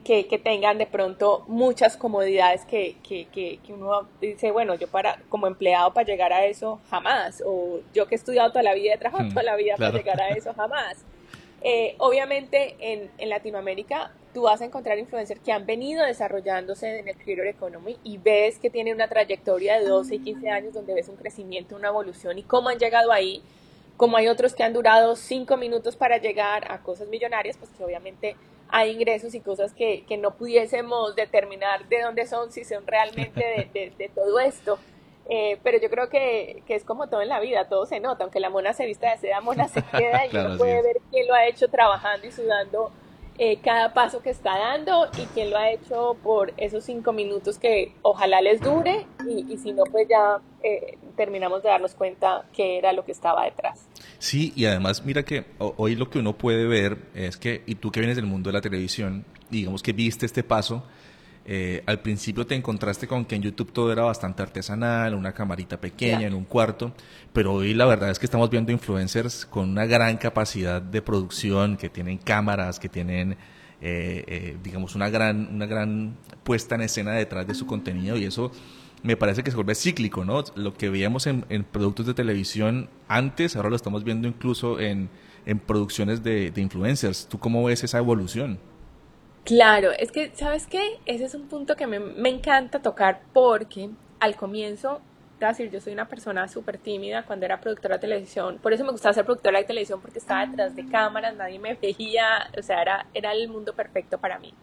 [0.03, 5.47] que, tengan de pronto muchas comodidades que, que, que, uno dice, bueno, yo para como
[5.47, 8.97] empleado para llegar a eso jamás, o yo que he estudiado toda la vida, he
[8.97, 11.05] trabajado hmm, toda la vida para llegar a eso jamás.
[11.61, 17.09] Eh, obviamente en, en, Latinoamérica tú vas a encontrar influencers que han venido desarrollándose en
[17.09, 20.93] el creator economy y ves que tienen una trayectoria de 12 y 15 años donde
[20.93, 23.43] ves un crecimiento, una evolución y cómo han llegado ahí.
[23.97, 27.83] Como hay otros que han durado cinco minutos para llegar a cosas millonarias, pues que
[27.83, 28.37] obviamente
[28.71, 33.69] hay ingresos y cosas que, que no pudiésemos determinar de dónde son, si son realmente
[33.73, 34.77] de, de, todo esto.
[35.27, 38.23] Eh, pero yo creo que, que, es como todo en la vida, todo se nota,
[38.23, 41.27] aunque la mona se vista de seda, mona se queda y uno puede ver quién
[41.27, 42.91] lo ha hecho trabajando y sudando
[43.41, 47.57] eh, cada paso que está dando y quién lo ha hecho por esos cinco minutos
[47.57, 52.77] que ojalá les dure y, si no, pues ya eh, terminamos de darnos cuenta qué
[52.77, 53.87] era lo que estaba detrás.
[54.17, 57.91] Sí, y además mira que hoy lo que uno puede ver es que, y tú
[57.91, 60.83] que vienes del mundo de la televisión, digamos que viste este paso,
[61.51, 65.81] eh, al principio te encontraste con que en YouTube todo era bastante artesanal, una camarita
[65.81, 66.93] pequeña en un cuarto,
[67.33, 71.75] pero hoy la verdad es que estamos viendo influencers con una gran capacidad de producción,
[71.75, 73.31] que tienen cámaras, que tienen,
[73.81, 78.25] eh, eh, digamos, una gran, una gran puesta en escena detrás de su contenido y
[78.25, 78.51] eso
[79.01, 80.43] me parece que se vuelve cíclico, ¿no?
[80.53, 85.09] Lo que veíamos en, productos de televisión antes, ahora lo estamos viendo incluso en,
[85.65, 87.27] producciones de, de influencers.
[87.27, 88.59] ¿Tú cómo ves esa evolución?
[89.49, 90.99] Claro, es que, ¿sabes qué?
[91.07, 95.01] Ese es un punto que me, me encanta tocar porque al comienzo,
[95.39, 98.83] te decir, yo soy una persona súper tímida cuando era productora de televisión, por eso
[98.83, 102.61] me gustaba ser productora de televisión porque estaba detrás de cámaras, nadie me veía, o
[102.61, 104.53] sea, era, era el mundo perfecto para mí.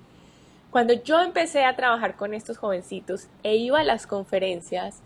[0.71, 5.03] Cuando yo empecé a trabajar con estos jovencitos e iba a las conferencias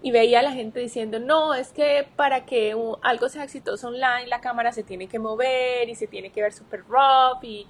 [0.00, 4.28] y veía a la gente diciendo, no, es que para que algo sea exitoso online
[4.28, 7.66] la cámara se tiene que mover y se tiene que ver súper rough y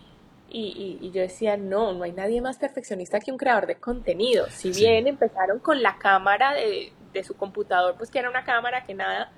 [0.49, 4.47] y, yo decía, no, no hay nadie más perfeccionista que un creador de contenido.
[4.51, 8.85] Si bien empezaron con la cámara de, de, su computador, pues que era una cámara
[8.85, 9.33] que nada,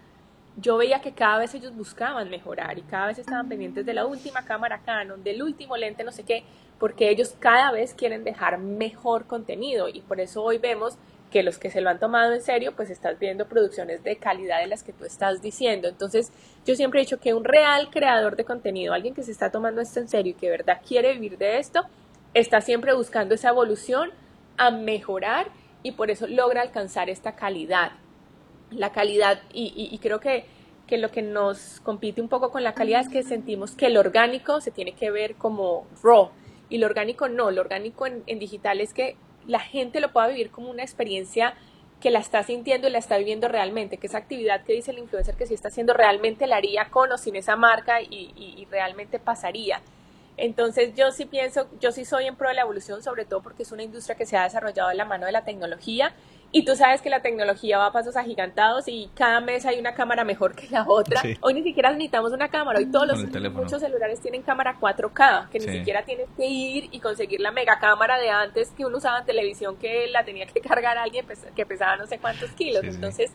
[0.56, 4.06] yo veía que cada vez ellos buscaban mejorar y cada vez estaban pendientes de la
[4.06, 6.44] última cámara Canon, del último lente, no sé qué,
[6.78, 10.98] porque ellos cada vez quieren dejar mejor contenido y por eso hoy vemos
[11.36, 14.60] que los que se lo han tomado en serio, pues estás viendo producciones de calidad
[14.60, 15.86] de las que tú estás diciendo.
[15.86, 16.32] Entonces,
[16.64, 19.82] yo siempre he dicho que un real creador de contenido, alguien que se está tomando
[19.82, 21.82] esto en serio y que de verdad quiere vivir de esto,
[22.32, 24.12] está siempre buscando esa evolución
[24.56, 25.48] a mejorar
[25.82, 27.92] y por eso logra alcanzar esta calidad.
[28.70, 30.46] La calidad, y, creo que,
[30.86, 33.98] que lo que nos compite un poco con la calidad es que sentimos que el
[33.98, 36.30] orgánico se tiene que ver como raw
[36.70, 40.28] y lo orgánico no, lo orgánico en, en digital es que la gente lo pueda
[40.28, 41.54] vivir como una experiencia
[42.00, 44.98] que la está sintiendo y la está viviendo realmente, que esa actividad que dice el
[44.98, 49.18] influencer que sí está haciendo realmente la haría con o sin esa marca y, realmente
[49.18, 49.80] pasaría.
[50.36, 53.62] Entonces yo sí pienso, yo sí soy en pro de la evolución, sobre todo porque
[53.62, 56.12] es una industria que se ha desarrollado en la mano de la tecnología
[56.52, 59.94] y tú sabes que la tecnología va a pasos agigantados y cada mes hay una
[59.94, 61.20] cámara mejor que la otra.
[61.40, 62.78] Hoy ni siquiera necesitamos una cámara.
[62.78, 67.00] Hoy todos los muchos celulares tienen cámara 4K, que ni siquiera tienes que ir y
[67.00, 70.60] conseguir la mega cámara de antes que uno usaba en televisión que la tenía que
[70.66, 72.84] cargar alguien que pesaba no sé cuántos kilos.
[72.84, 73.32] Entonces,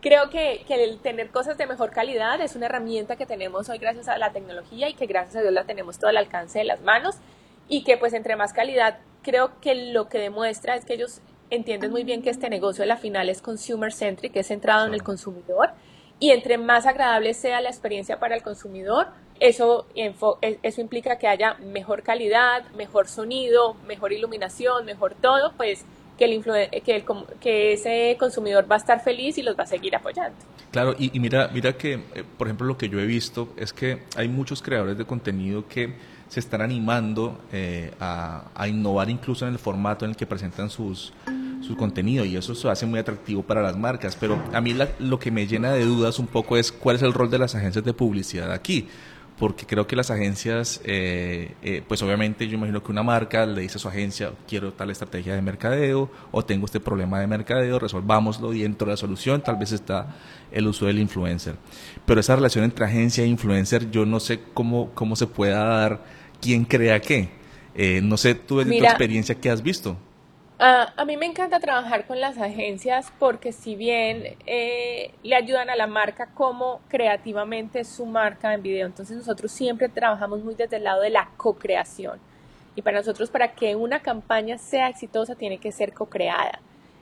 [0.00, 3.78] creo que, que, el tener cosas de mejor calidad es una herramienta que tenemos hoy
[3.78, 6.66] gracias a la tecnología y que gracias a Dios la tenemos todo al alcance de
[6.66, 7.16] las manos
[7.68, 11.22] y que pues entre más calidad creo que lo que demuestra es que ellos
[11.54, 14.94] entienden muy bien que este negocio a la final es consumer centric, es centrado en
[14.94, 15.70] el consumidor
[16.20, 19.08] y entre más agradable sea la experiencia para el consumidor,
[19.40, 25.84] eso, eso implica que haya mejor calidad, mejor sonido, mejor iluminación, mejor todo, pues
[26.16, 26.44] que, el
[26.82, 27.04] que, el,
[27.40, 30.36] que ese consumidor va a estar feliz y los va a seguir apoyando.
[30.70, 34.02] Claro, y, mira, mira que, eh, por ejemplo, lo que yo he visto es que
[34.16, 35.94] hay muchos creadores de contenido que
[36.34, 41.12] se están animando eh, a, innovar incluso en el formato en el que presentan sus,
[41.60, 44.16] su contenido y eso se hace muy atractivo para las marcas.
[44.18, 47.12] Pero a mí lo que me llena de dudas un poco es cuál es el
[47.12, 48.88] rol de las agencias de publicidad aquí.
[49.38, 53.62] Porque creo que las agencias, eh, eh, pues obviamente yo imagino que una marca le
[53.62, 57.78] dice a su agencia, quiero tal estrategia de mercadeo o tengo este problema de mercadeo,
[57.78, 60.16] resolvámoslo y dentro de la solución tal vez está
[60.52, 61.56] el uso del influencer.
[62.06, 66.23] Pero esa relación entre agencia e influencer yo no sé cómo, cómo se pueda dar,
[66.44, 67.30] quién crea qué.
[67.74, 69.96] Eh, no sé, tú de tu experiencia, ¿qué has visto?
[70.56, 75.76] a mí me encanta trabajar con las agencias porque si bien eh, le ayudan a
[75.76, 80.84] la marca como creativamente su marca en video, entonces nosotros siempre trabajamos muy desde el
[80.84, 82.18] lado de la co-creación.
[82.76, 86.60] Y para nosotros, para que una campaña sea exitosa, tiene que ser co-creada.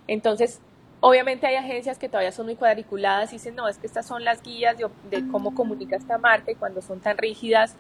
[0.09, 0.61] Entonces,
[1.01, 4.25] obviamente hay agencias que todavía son muy cuadriculadas y dicen, no, es que estas son
[4.25, 7.77] las guías de, de cómo comunica esta marca y cuando son tan rígidas,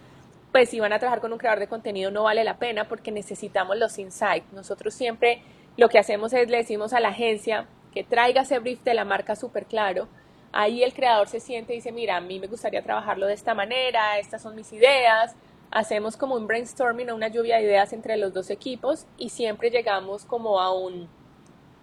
[0.52, 3.10] pues si van a trabajar con un creador de contenido no vale la pena porque
[3.10, 4.52] necesitamos los insights.
[4.52, 5.42] Nosotros siempre
[5.78, 9.04] lo que hacemos es le decimos a la agencia que traiga ese brief de la
[9.04, 10.08] marca súper claro.
[10.52, 13.54] Ahí el creador se siente y dice, mira, a mí me gustaría trabajarlo de esta
[13.54, 15.34] manera, estas son mis ideas.
[15.70, 19.70] Hacemos como un brainstorming o una lluvia de ideas entre los dos equipos y siempre
[19.70, 21.08] llegamos como a un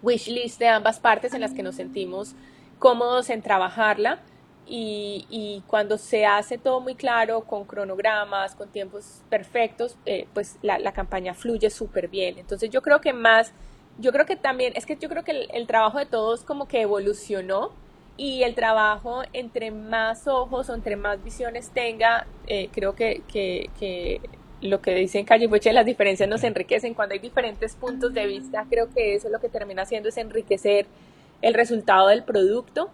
[0.02, 2.36] wish list de ambas partes en las que nos sentimos
[2.78, 4.20] cómodos en trabajarla.
[4.72, 10.92] Y, cuando se hace todo muy claro, con cronogramas, con tiempos perfectos, eh, pues la,
[10.92, 12.38] campaña fluye súper bien.
[12.38, 13.52] Entonces yo creo que más
[13.98, 16.80] yo creo que también, es que yo creo que el, trabajo de todos como que
[16.80, 17.72] evolucionó
[18.16, 23.22] y el trabajo entre más ojos o entre más visiones tenga, eh, creo que,
[24.62, 26.94] lo que dicen Calle Boche, las diferencias nos enriquecen.
[26.94, 30.86] Cuando hay diferentes puntos de vista, creo que eso lo que termina haciendo es enriquecer
[31.42, 32.90] el resultado del producto.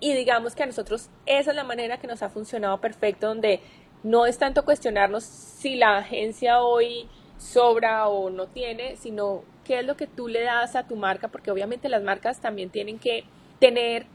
[0.00, 3.60] Y digamos que a nosotros esa es la manera que nos ha funcionado perfecto, donde
[4.02, 9.86] no es tanto cuestionarnos si la agencia hoy sobra o no tiene, sino qué es
[9.86, 13.24] lo que tú le das a tu marca, porque obviamente las marcas también tienen que
[13.58, 14.06] tener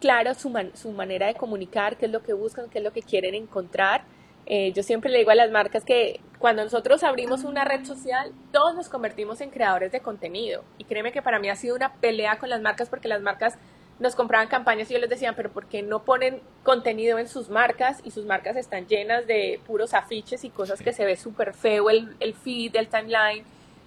[0.00, 3.02] claro su, su manera de comunicar, qué es lo que buscan, qué es lo que
[3.02, 4.04] quieren encontrar.
[4.46, 8.32] Eh, yo siempre le digo a las marcas que cuando nosotros abrimos una red social,
[8.50, 10.64] todos nos convertimos en creadores de contenido.
[10.78, 13.56] Y créeme que para mí ha sido una pelea con las marcas porque las marcas
[14.02, 17.48] nos compraban campañas y yo les decía, pero ¿por qué no ponen contenido en sus
[17.48, 18.00] marcas?
[18.02, 21.88] Y sus marcas están llenas de puros afiches y cosas que se ve súper feo
[21.88, 23.44] el, el feed, el timeline.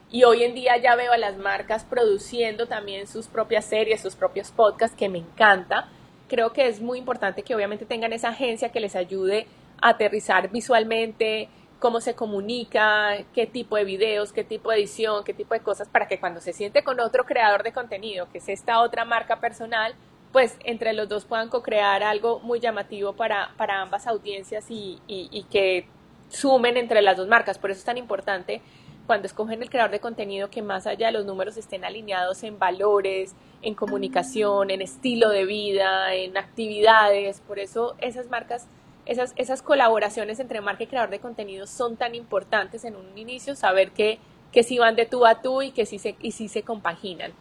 [0.09, 4.15] Y hoy en día ya veo a las marcas produciendo también sus propias series, sus
[4.15, 5.89] propios podcasts, que me encanta.
[6.29, 9.47] Creo que es muy importante que obviamente tengan esa agencia que les ayude
[9.81, 11.49] a aterrizar visualmente,
[11.85, 15.87] cómo se comunica, qué tipo de videos, qué tipo de edición, qué tipo de cosas,
[15.87, 19.39] para que cuando se siente con otro creador de contenido, que es esta otra marca
[19.39, 19.93] personal,
[20.31, 25.43] pues entre los dos puedan co-crear algo muy llamativo para, para ambas audiencias y, y,
[25.43, 25.87] que
[26.27, 27.59] sumen entre las dos marcas.
[27.59, 28.63] Por eso es tan importante
[29.05, 32.57] cuando escogen el creador de contenido que más allá de los números estén alineados en
[32.57, 37.41] valores, en comunicación, en estilo de vida, en actividades.
[37.41, 38.67] Por eso esas marcas
[39.05, 43.55] esas, esas colaboraciones entre marca y creador de contenido son tan importantes en un inicio,
[43.55, 44.19] saber que,
[44.51, 47.31] que sí van de tú a tú y que sí se, y sí se compaginan.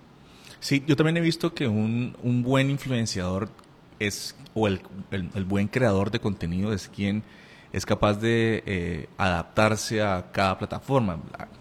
[0.61, 3.48] Sí, yo también he visto que un, un buen influenciador
[3.98, 7.22] es, o el, el, buen creador de contenido es quien
[7.72, 11.18] es capaz de eh, adaptarse a cada plataforma.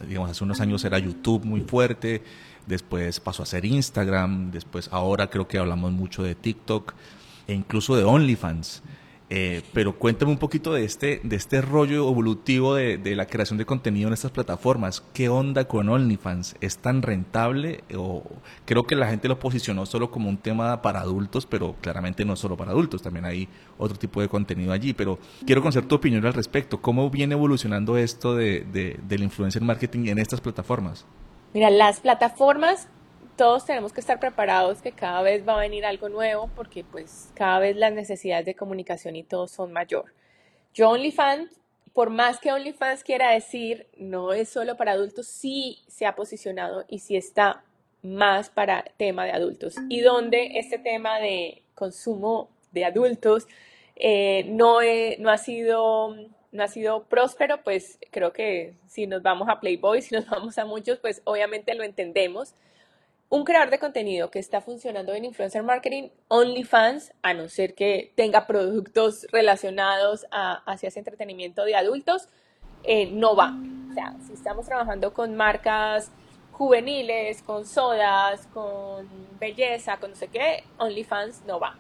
[0.08, 2.22] Digamos, hace unos años era YouTube muy fuerte,
[2.68, 6.94] después pasó a ser Instagram, después ahora creo que hablamos mucho de TikTok
[7.48, 8.84] e incluso de OnlyFans.
[9.30, 13.58] Eh, pero cuéntame un poquito de este, de este rollo evolutivo de, de, la creación
[13.58, 15.04] de contenido en estas plataformas.
[15.14, 16.56] ¿Qué onda con OnlyFans?
[16.62, 17.84] ¿Es tan rentable?
[17.96, 18.24] O
[18.66, 22.36] creo que la gente lo posicionó solo como un tema para adultos, pero claramente no
[22.36, 24.94] solo para adultos, también hay otro tipo de contenido allí.
[24.94, 26.82] Pero quiero conocer tu opinión al respecto.
[26.82, 31.06] ¿Cómo viene evolucionando esto de, de, del influencer marketing en estas plataformas?
[31.54, 32.88] Mira, las plataformas
[33.36, 37.32] todos tenemos que estar preparados que cada vez va a venir algo nuevo porque pues
[37.36, 40.14] cada vez las necesidades de comunicación y todo son mayor.
[40.74, 41.50] Yo OnlyFans,
[41.94, 46.86] por más que OnlyFans quiera decir no es solo para adultos, sí se ha posicionado
[46.88, 47.64] y sí está
[48.02, 49.76] más para tema de adultos.
[49.90, 53.48] Y donde este tema de consumo de adultos
[53.96, 54.80] eh, no,
[55.20, 56.16] no, ha sido,
[56.52, 60.58] no ha sido próspero, pues creo que si nos vamos a Playboy, si nos vamos
[60.58, 62.56] a muchos, pues obviamente lo entendemos
[63.34, 68.14] un creador de contenido que está funcionando en influencer marketing, OnlyFans, a no ser que
[68.16, 72.30] tenga productos relacionados a, hacia ese entretenimiento de adultos,
[72.84, 73.58] eh, no va.
[73.90, 76.12] O sea, si estamos trabajando con marcas
[76.52, 81.80] juveniles, con sodas, con belleza, con no sé qué, OnlyFans no va.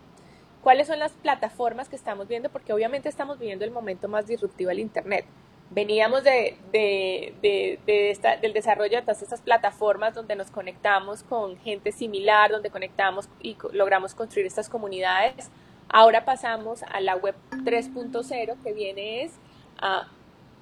[0.63, 2.49] ¿Cuáles son las plataformas que estamos viendo?
[2.49, 5.27] Porque obviamente estamos viviendo el momento más disruptivo del Internet
[5.73, 6.57] veníamos de,
[8.41, 13.57] del desarrollo de todas estas plataformas donde nos conectamos con gente similar, donde conectamos y
[13.71, 15.49] logramos construir estas comunidades.
[15.89, 19.33] Ahora pasamos a la web 3.0 que viene es
[19.79, 20.07] a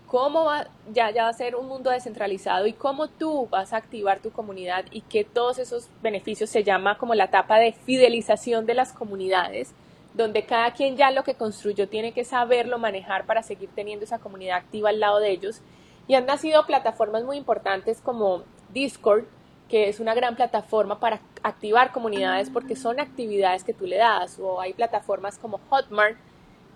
[0.08, 3.78] cómo va, ya, ya va a ser un mundo descentralizado y cómo tú vas a
[3.78, 8.66] activar tu comunidad y que todos esos beneficios se llama como la etapa de fidelización
[8.66, 9.74] de las comunidades
[10.14, 14.20] donde cada quien ya lo que construyó tiene que saberlo manejar para seguir teniendo esa
[14.20, 15.62] comunidad activa al lado de ellos.
[16.08, 18.44] Y han nacido plataformas muy importantes como
[18.74, 19.26] Discord,
[19.70, 24.38] que es una gran plataforma para activar comunidades porque son actividades que tú le das,
[24.40, 26.18] o hay plataformas como Hotmart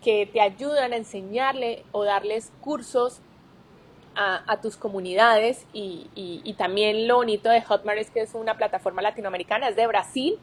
[0.02, 3.22] que te ayudan a enseñarle o darles cursos
[4.18, 9.68] a, tus comunidades y, también lo bonito de Hotmart es que es una plataforma latinoamericana,
[9.68, 10.40] es de Brasil,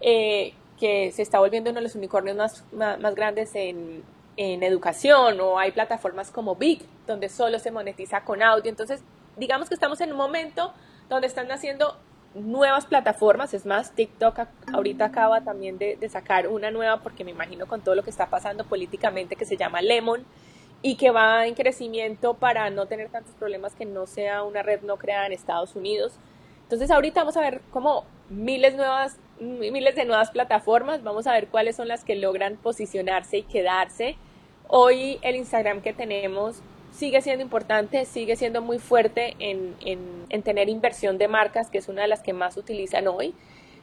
[0.00, 4.02] eh, que se está volviendo uno de los unicornios más, más, grandes en,
[4.36, 8.68] en, educación o hay plataformas como Big donde solo se monetiza con audio.
[8.68, 9.02] Entonces,
[9.36, 10.72] digamos que estamos en un momento
[11.08, 11.96] donde están naciendo
[12.34, 14.40] nuevas plataformas, es más, TikTok
[14.72, 18.10] ahorita acaba también de, de, sacar una nueva porque me imagino con todo lo que
[18.10, 20.26] está pasando políticamente que se llama Lemon
[20.82, 24.82] y que va en crecimiento para no tener tantos problemas que no sea una red
[24.82, 26.12] no creada en Estados Unidos.
[26.62, 31.02] Entonces ahorita vamos a ver como miles nuevas miles de nuevas plataformas.
[31.02, 34.16] Vamos a ver cuáles son las que logran posicionarse y quedarse.
[34.68, 40.68] Hoy el Instagram que tenemos sigue siendo importante, sigue siendo muy fuerte en, en, tener
[40.68, 43.34] inversión de marcas, que es una de las que más utilizan hoy.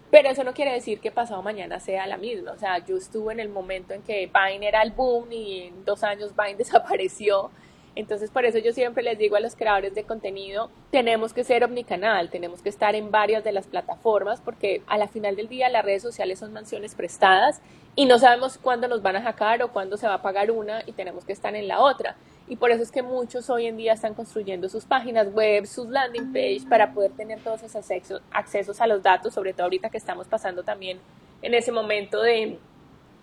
[0.10, 2.52] Pero eso no quiere decir que pasado mañana sea la misma.
[2.52, 5.86] O sea, yo estuve en el momento en que Vine era el boom y en
[5.86, 7.52] dos años Vine desapareció
[7.96, 11.64] Entonces, por eso yo siempre les digo a los creadores de contenido, tenemos que ser
[11.64, 15.70] omnicanal, tenemos que estar en varias de las plataformas, porque a la final del día
[15.70, 17.62] las redes sociales son mansiones prestadas
[17.96, 20.82] y no sabemos cuándo nos van a sacar o cuándo se va a pagar una
[20.88, 22.16] y tenemos que estar en la otra.
[22.48, 25.88] Y por eso es que muchos hoy en día están construyendo sus páginas web, sus
[25.88, 29.90] landing page, para poder tener todos esos accesos, accesos a los datos, sobre todo ahorita
[29.90, 31.00] que estamos pasando también
[31.44, 32.58] en ese momento de,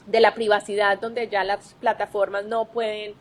[0.06, 3.14] de la privacidad, donde ya las plataformas no pueden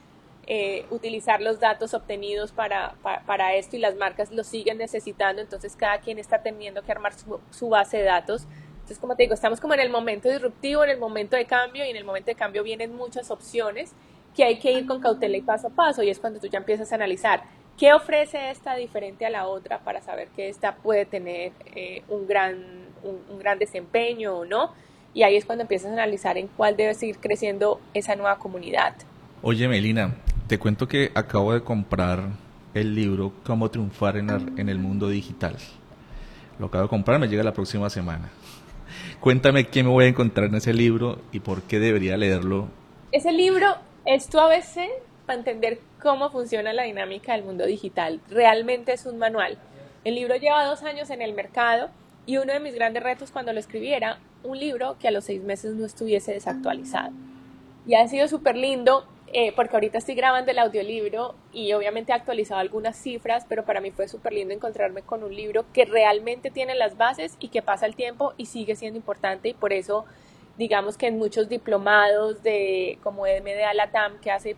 [0.52, 5.76] eh, utilizar los datos obtenidos para, para, esto y las marcas lo siguen necesitando, entonces
[5.76, 7.14] cada quien está teniendo que armar
[7.52, 8.48] su, base de datos.
[8.74, 11.86] Entonces, como te digo, estamos como en el momento disruptivo, en el momento de cambio
[11.86, 13.94] y en el momento de cambio vienen muchas opciones
[14.36, 16.58] que hay que ir con cautela y paso a paso y es cuando tú ya
[16.58, 17.44] empiezas a analizar
[17.78, 22.26] qué ofrece esta diferente a la otra para saber que esta puede tener eh, un,
[22.26, 24.74] gran, un gran desempeño o no
[25.14, 28.96] y ahí es cuando empiezas a analizar en cuál debe seguir creciendo esa nueva comunidad.
[29.42, 30.16] Oye, Melina,
[30.50, 32.24] te cuento que acabo de comprar
[32.74, 35.56] el libro Cómo triunfar en, en el mundo digital.
[36.58, 38.32] Lo acabo de comprar, me llega la próxima semana.
[39.20, 42.68] Cuéntame qué me voy a encontrar en ese libro y por qué debería leerlo.
[43.12, 43.76] Ese libro
[44.06, 44.90] es tu ABC
[45.28, 48.20] para entender cómo funciona la dinámica del mundo digital.
[48.32, 49.60] Realmente es un manual.
[50.04, 51.92] El libro lleva dos años en el mercado
[52.26, 55.44] y uno de mis grandes retos cuando lo escribiera, un libro que a los seis
[55.44, 57.12] meses no estuviese desactualizado.
[57.86, 62.16] Y ha sido súper lindo eh, porque ahorita estoy grabando el audiolibro y obviamente he
[62.16, 66.50] actualizado algunas cifras, pero para mí fue súper lindo encontrarme con un libro que realmente
[66.50, 70.06] tiene las bases y que pasa el tiempo y sigue siendo importante y por eso
[70.58, 74.56] digamos que en muchos diplomados de como MDA Latam que hace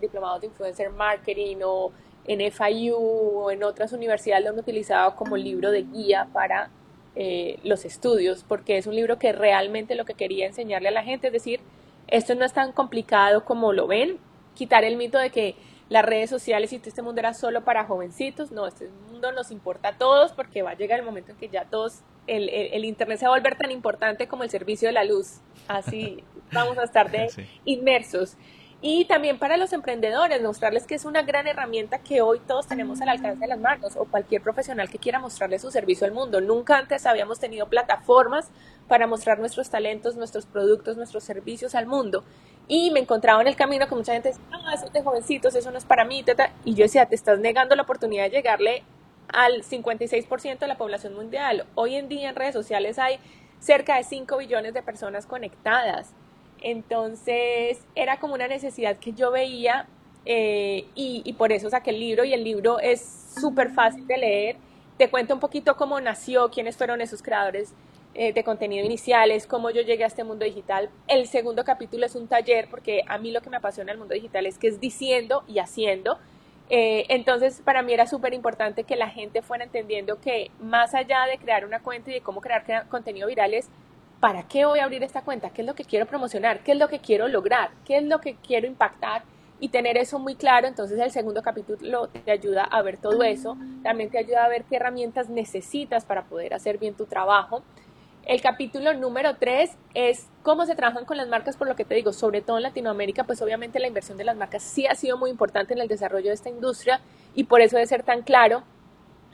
[0.00, 1.92] diplomados de influencer marketing o
[2.24, 6.70] en FIU o en otras universidades lo han utilizado como libro de guía para
[7.16, 11.02] eh, los estudios porque es un libro que realmente lo que quería enseñarle a la
[11.02, 11.60] gente es decir
[12.08, 14.18] esto no es tan complicado como lo ven.
[14.54, 15.56] Quitar el mito de que
[15.88, 18.50] las redes sociales y este mundo era solo para jovencitos.
[18.50, 21.48] No, este mundo nos importa a todos porque va a llegar el momento en que
[21.48, 24.92] ya todos, el, el, Internet se va a volver tan importante como el servicio de
[24.92, 25.40] la luz.
[25.68, 27.28] Así vamos a estar de
[27.64, 28.36] inmersos.
[28.84, 33.00] Y también para los emprendedores, mostrarles que es una gran herramienta que hoy todos tenemos
[33.00, 36.40] al alcance de las manos o cualquier profesional que quiera mostrarle su servicio al mundo.
[36.40, 38.50] Nunca antes habíamos tenido plataformas
[38.88, 42.24] para mostrar nuestros talentos, nuestros productos, nuestros servicios al mundo.
[42.66, 45.54] Y me encontraba en el camino con mucha gente decía, no, eso es de jovencitos,
[45.54, 46.24] eso no es para mí.
[46.64, 48.82] Y yo decía, te estás negando la oportunidad de llegarle
[49.28, 51.66] al 56% de la población mundial.
[51.76, 53.20] Hoy en día en redes sociales hay
[53.60, 56.14] cerca de 5 billones de personas conectadas.
[56.62, 59.86] Entonces era como una necesidad que yo veía
[60.24, 64.56] eh, y, por eso saqué el libro y el libro es súper fácil de leer.
[64.96, 67.74] Te cuento un poquito cómo nació, quiénes fueron esos creadores
[68.14, 70.90] eh, de contenido iniciales, cómo yo llegué a este mundo digital.
[71.08, 74.14] El segundo capítulo es un taller porque a mí lo que me apasiona el mundo
[74.14, 76.18] digital es que es diciendo y haciendo.
[76.70, 81.26] Eh, entonces, para mí era súper importante que la gente fuera entendiendo que más allá
[81.26, 83.68] de crear una cuenta y de cómo crear contenido viral es
[84.22, 85.50] ¿para qué voy a abrir esta cuenta?
[85.50, 86.60] ¿Qué es lo que quiero promocionar?
[86.60, 87.70] ¿Qué es lo que quiero lograr?
[87.84, 89.24] ¿Qué es lo que quiero impactar?
[89.58, 93.56] Y tener eso muy claro, entonces el segundo capítulo te ayuda a ver todo eso,
[93.82, 97.64] también te ayuda a ver qué herramientas necesitas para poder hacer bien tu trabajo.
[98.24, 101.96] El capítulo número tres es cómo se trabajan con las marcas, por lo que te
[101.96, 105.18] digo, sobre todo en Latinoamérica, pues obviamente la inversión de las marcas sí ha sido
[105.18, 107.00] muy importante en el desarrollo de esta industria
[107.34, 108.62] y por eso debe ser tan claro.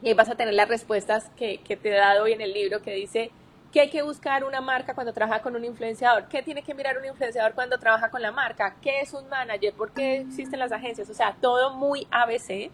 [0.01, 2.55] Y ahí vas a tener las respuestas que, que te he dado hoy en el
[2.55, 3.31] libro que dice
[3.73, 6.27] ¿Qué hay que buscar una marca cuando trabaja con un influenciador?
[6.29, 8.77] ¿Qué tiene que mirar un influenciador cuando trabaja con la marca?
[8.81, 9.75] ¿Qué es un manager?
[9.75, 11.11] ¿Por qué existen las agencias?
[11.11, 12.71] O sea, todo muy ABC.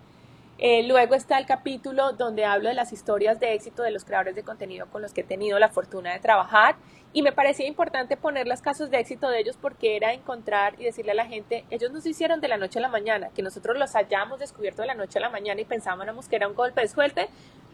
[0.59, 4.37] Eh, luego está el capítulo donde hablo de las historias de éxito de los creadores
[4.37, 6.77] de contenido con los que he tenido la fortuna de trabajar
[7.13, 10.85] y me parecía importante poner los casos de éxito de ellos porque era encontrar y
[10.85, 13.79] decirle a la gente, ellos nos hicieron de la noche a la mañana, que nosotros
[13.79, 16.81] los hayamos descubierto de la noche a la mañana y pensábamos que era un golpe
[16.81, 17.29] de suerte,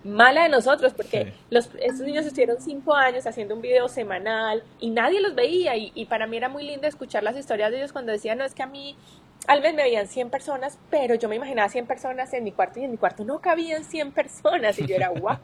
[0.04, 4.90] mala de nosotros, porque los, estos niños estuvieron cinco años haciendo un video semanal y
[4.90, 7.92] nadie los veía y, y, para mí era muy lindo escuchar las historias de ellos
[7.92, 8.94] cuando decían, no, es que a mí
[9.46, 12.80] al mes me veían 100 personas, pero yo me imaginaba 100 personas en mi cuarto
[12.80, 14.78] y en mi cuarto no cabían 100 personas.
[14.78, 15.38] Y yo era, wow,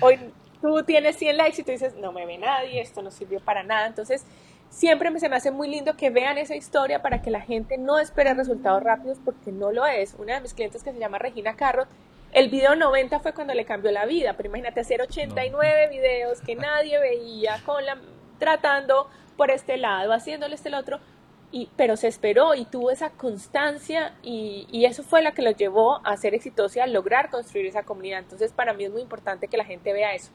[0.00, 0.18] hoy
[0.60, 3.62] tú tienes 100 likes y tú dices, no me ve nadie, esto no sirvió para
[3.62, 4.24] nada, entonces
[4.68, 7.98] siempre se me hace muy lindo que vean esa historia para que la gente no
[7.98, 10.14] espere resultados rápidos porque no lo es.
[10.18, 11.88] Una de mis clientes que se llama Regina Carrot
[12.32, 16.54] el video 90 fue cuando le cambió la vida, pero imagínate hacer 89 videos que
[16.54, 17.98] nadie veía, con la,
[18.38, 21.00] tratando por este lado, haciéndole este otro,
[21.52, 25.50] y, pero se esperó y tuvo esa constancia y, y, eso fue lo que lo
[25.50, 28.20] llevó a ser exitoso y a lograr construir esa comunidad.
[28.20, 30.30] Entonces para mí es muy importante que la gente vea eso.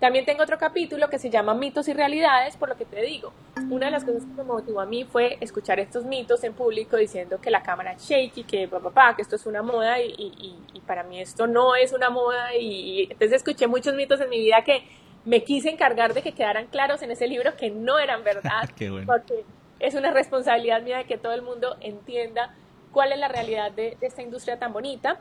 [0.00, 3.32] También tengo otro capítulo que se llama Mitos y Realidades, por lo que te digo.
[3.70, 6.98] Una de las cosas que me motivó a mí fue escuchar estos mitos en público
[6.98, 10.58] diciendo que la cámara es shaky, que papá, que esto es una moda y, y,
[10.74, 12.54] y, para mí esto no es una moda.
[12.54, 14.86] Y, entonces escuché muchos mitos en mi vida que
[15.24, 18.68] me quise encargar de que quedaran claros en ese libro que no eran verdad.
[19.06, 19.44] Porque
[19.78, 22.54] es una responsabilidad mía de que todo el mundo entienda
[22.92, 25.18] cuál es la realidad de, esta industria tan bonita.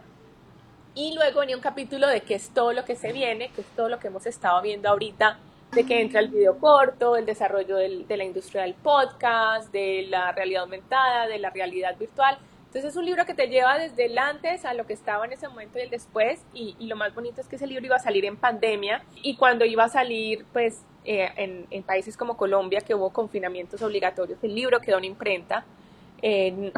[0.93, 3.67] Y luego venía un capítulo de qué es todo lo que se viene, que es
[3.75, 5.39] todo lo que hemos estado viendo ahorita,
[5.73, 10.05] de que entra el video corto, el desarrollo del, de la industria del podcast, de
[10.07, 12.37] la realidad aumentada, de la realidad virtual.
[12.67, 15.33] Entonces es un libro que te lleva desde el antes a lo que estaba en
[15.33, 16.45] ese momento y el después.
[16.53, 19.35] Y, y lo más bonito es que ese libro iba a salir en pandemia y
[19.35, 24.43] cuando iba a salir, pues eh, en, en países como Colombia, que hubo confinamientos obligatorios,
[24.43, 25.65] el libro quedó en imprenta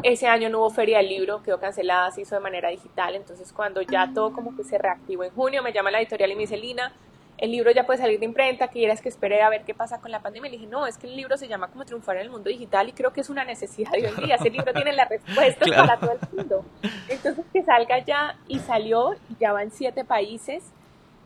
[0.02, 3.14] ese año no hubo feria del libro, quedó cancelada, se hizo de manera digital.
[3.14, 6.34] Entonces, cuando ya todo como que se reactivó en junio, me llama la editorial y
[6.34, 6.92] me dice, Lina,
[7.38, 10.10] el libro ya puede salir de imprenta, quieras que espere a ver qué pasa con
[10.10, 10.48] la pandemia.
[10.48, 12.50] Y le dije, no, es que el libro se llama como triunfar en el mundo
[12.50, 14.34] digital y creo que es una necesidad de hoy en día.
[14.34, 16.64] Ese libro tiene la respuesta para todo el mundo.
[17.08, 20.72] Entonces, que salga ya y salió, ya va en siete países.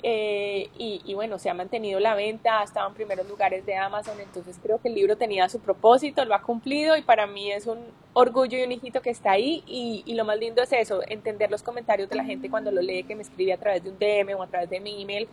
[0.04, 4.18] Eh, y, bueno, se ha mantenido la venta, ha estado en primeros lugares de Amazon,
[4.20, 7.68] entonces creo que el libro tenía su propósito, lo ha cumplido y para mí es
[7.68, 7.78] un
[8.12, 11.52] orgullo y un hijito que está ahí y, y, lo más lindo es eso, entender
[11.52, 13.98] los comentarios de la gente cuando lo lee, que me escribe a través de un
[13.98, 15.28] DM o a través de mi email,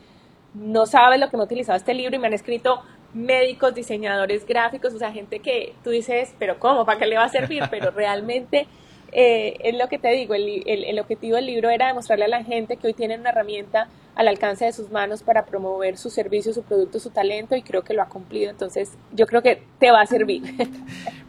[0.53, 2.81] no sabes lo que me ha utilizado este libro y me han escrito
[3.13, 6.85] médicos, diseñadores gráficos, o sea, gente que tú dices, pero ¿cómo?
[6.85, 7.63] ¿Para qué le va a servir?
[7.71, 8.67] Pero realmente
[9.11, 12.43] eh, es lo que te digo, el, el, objetivo del libro era demostrarle a la
[12.43, 16.53] gente que hoy tienen una herramienta al alcance de sus manos para promover su servicio,
[16.53, 18.49] su producto, su talento y creo que lo ha cumplido.
[18.49, 20.43] Entonces yo creo que te va a servir.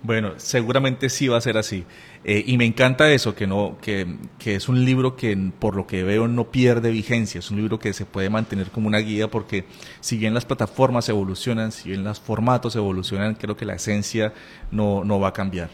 [0.03, 1.85] Bueno, seguramente sí va a ser así.
[2.25, 4.07] Eh, y me encanta eso, que, no, que,
[4.39, 7.79] que, es un libro que por lo que veo no pierde vigencia, es un libro
[7.79, 9.67] que se puede mantener como una guía porque
[10.01, 14.33] si bien las plataformas evolucionan, si bien los formatos evolucionan, creo que la esencia
[14.71, 15.69] no, no va a cambiar.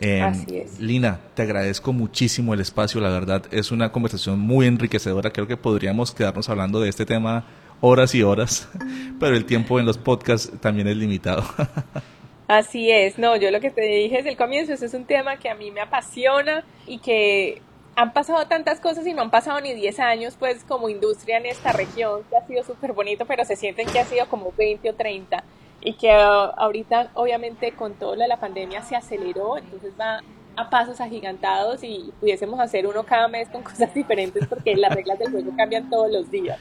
[0.00, 5.48] Eh, Lina, te agradezco muchísimo el espacio, la verdad es una conversación muy enriquecedora, creo
[5.48, 7.44] que podríamos quedarnos hablando de este tema
[7.80, 8.68] horas y horas,
[9.20, 11.42] pero el tiempo en los podcasts también es limitado.
[12.48, 15.36] Así es, no, yo lo que te dije desde el comienzo, ese es un tema
[15.36, 17.60] que a mí me apasiona y que
[17.96, 21.46] han pasado tantas cosas y no han pasado ni 10 años, pues como industria en
[21.46, 24.88] esta región, que ha sido súper bonito, pero se sienten que ha sido como 20
[24.90, 25.42] o 30
[25.80, 30.20] y que ahorita obviamente con todo lo de la pandemia se aceleró, entonces va
[30.56, 35.18] a pasos agigantados y pudiésemos hacer uno cada mes con cosas diferentes porque las reglas
[35.18, 36.58] del juego cambian todos los días.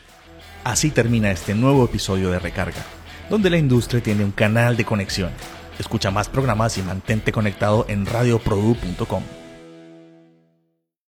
[0.63, 2.83] Así termina este nuevo episodio de Recarga,
[3.29, 5.31] donde la industria tiene un canal de conexión.
[5.79, 9.46] Escucha más programas y mantente conectado en radioprodu.com.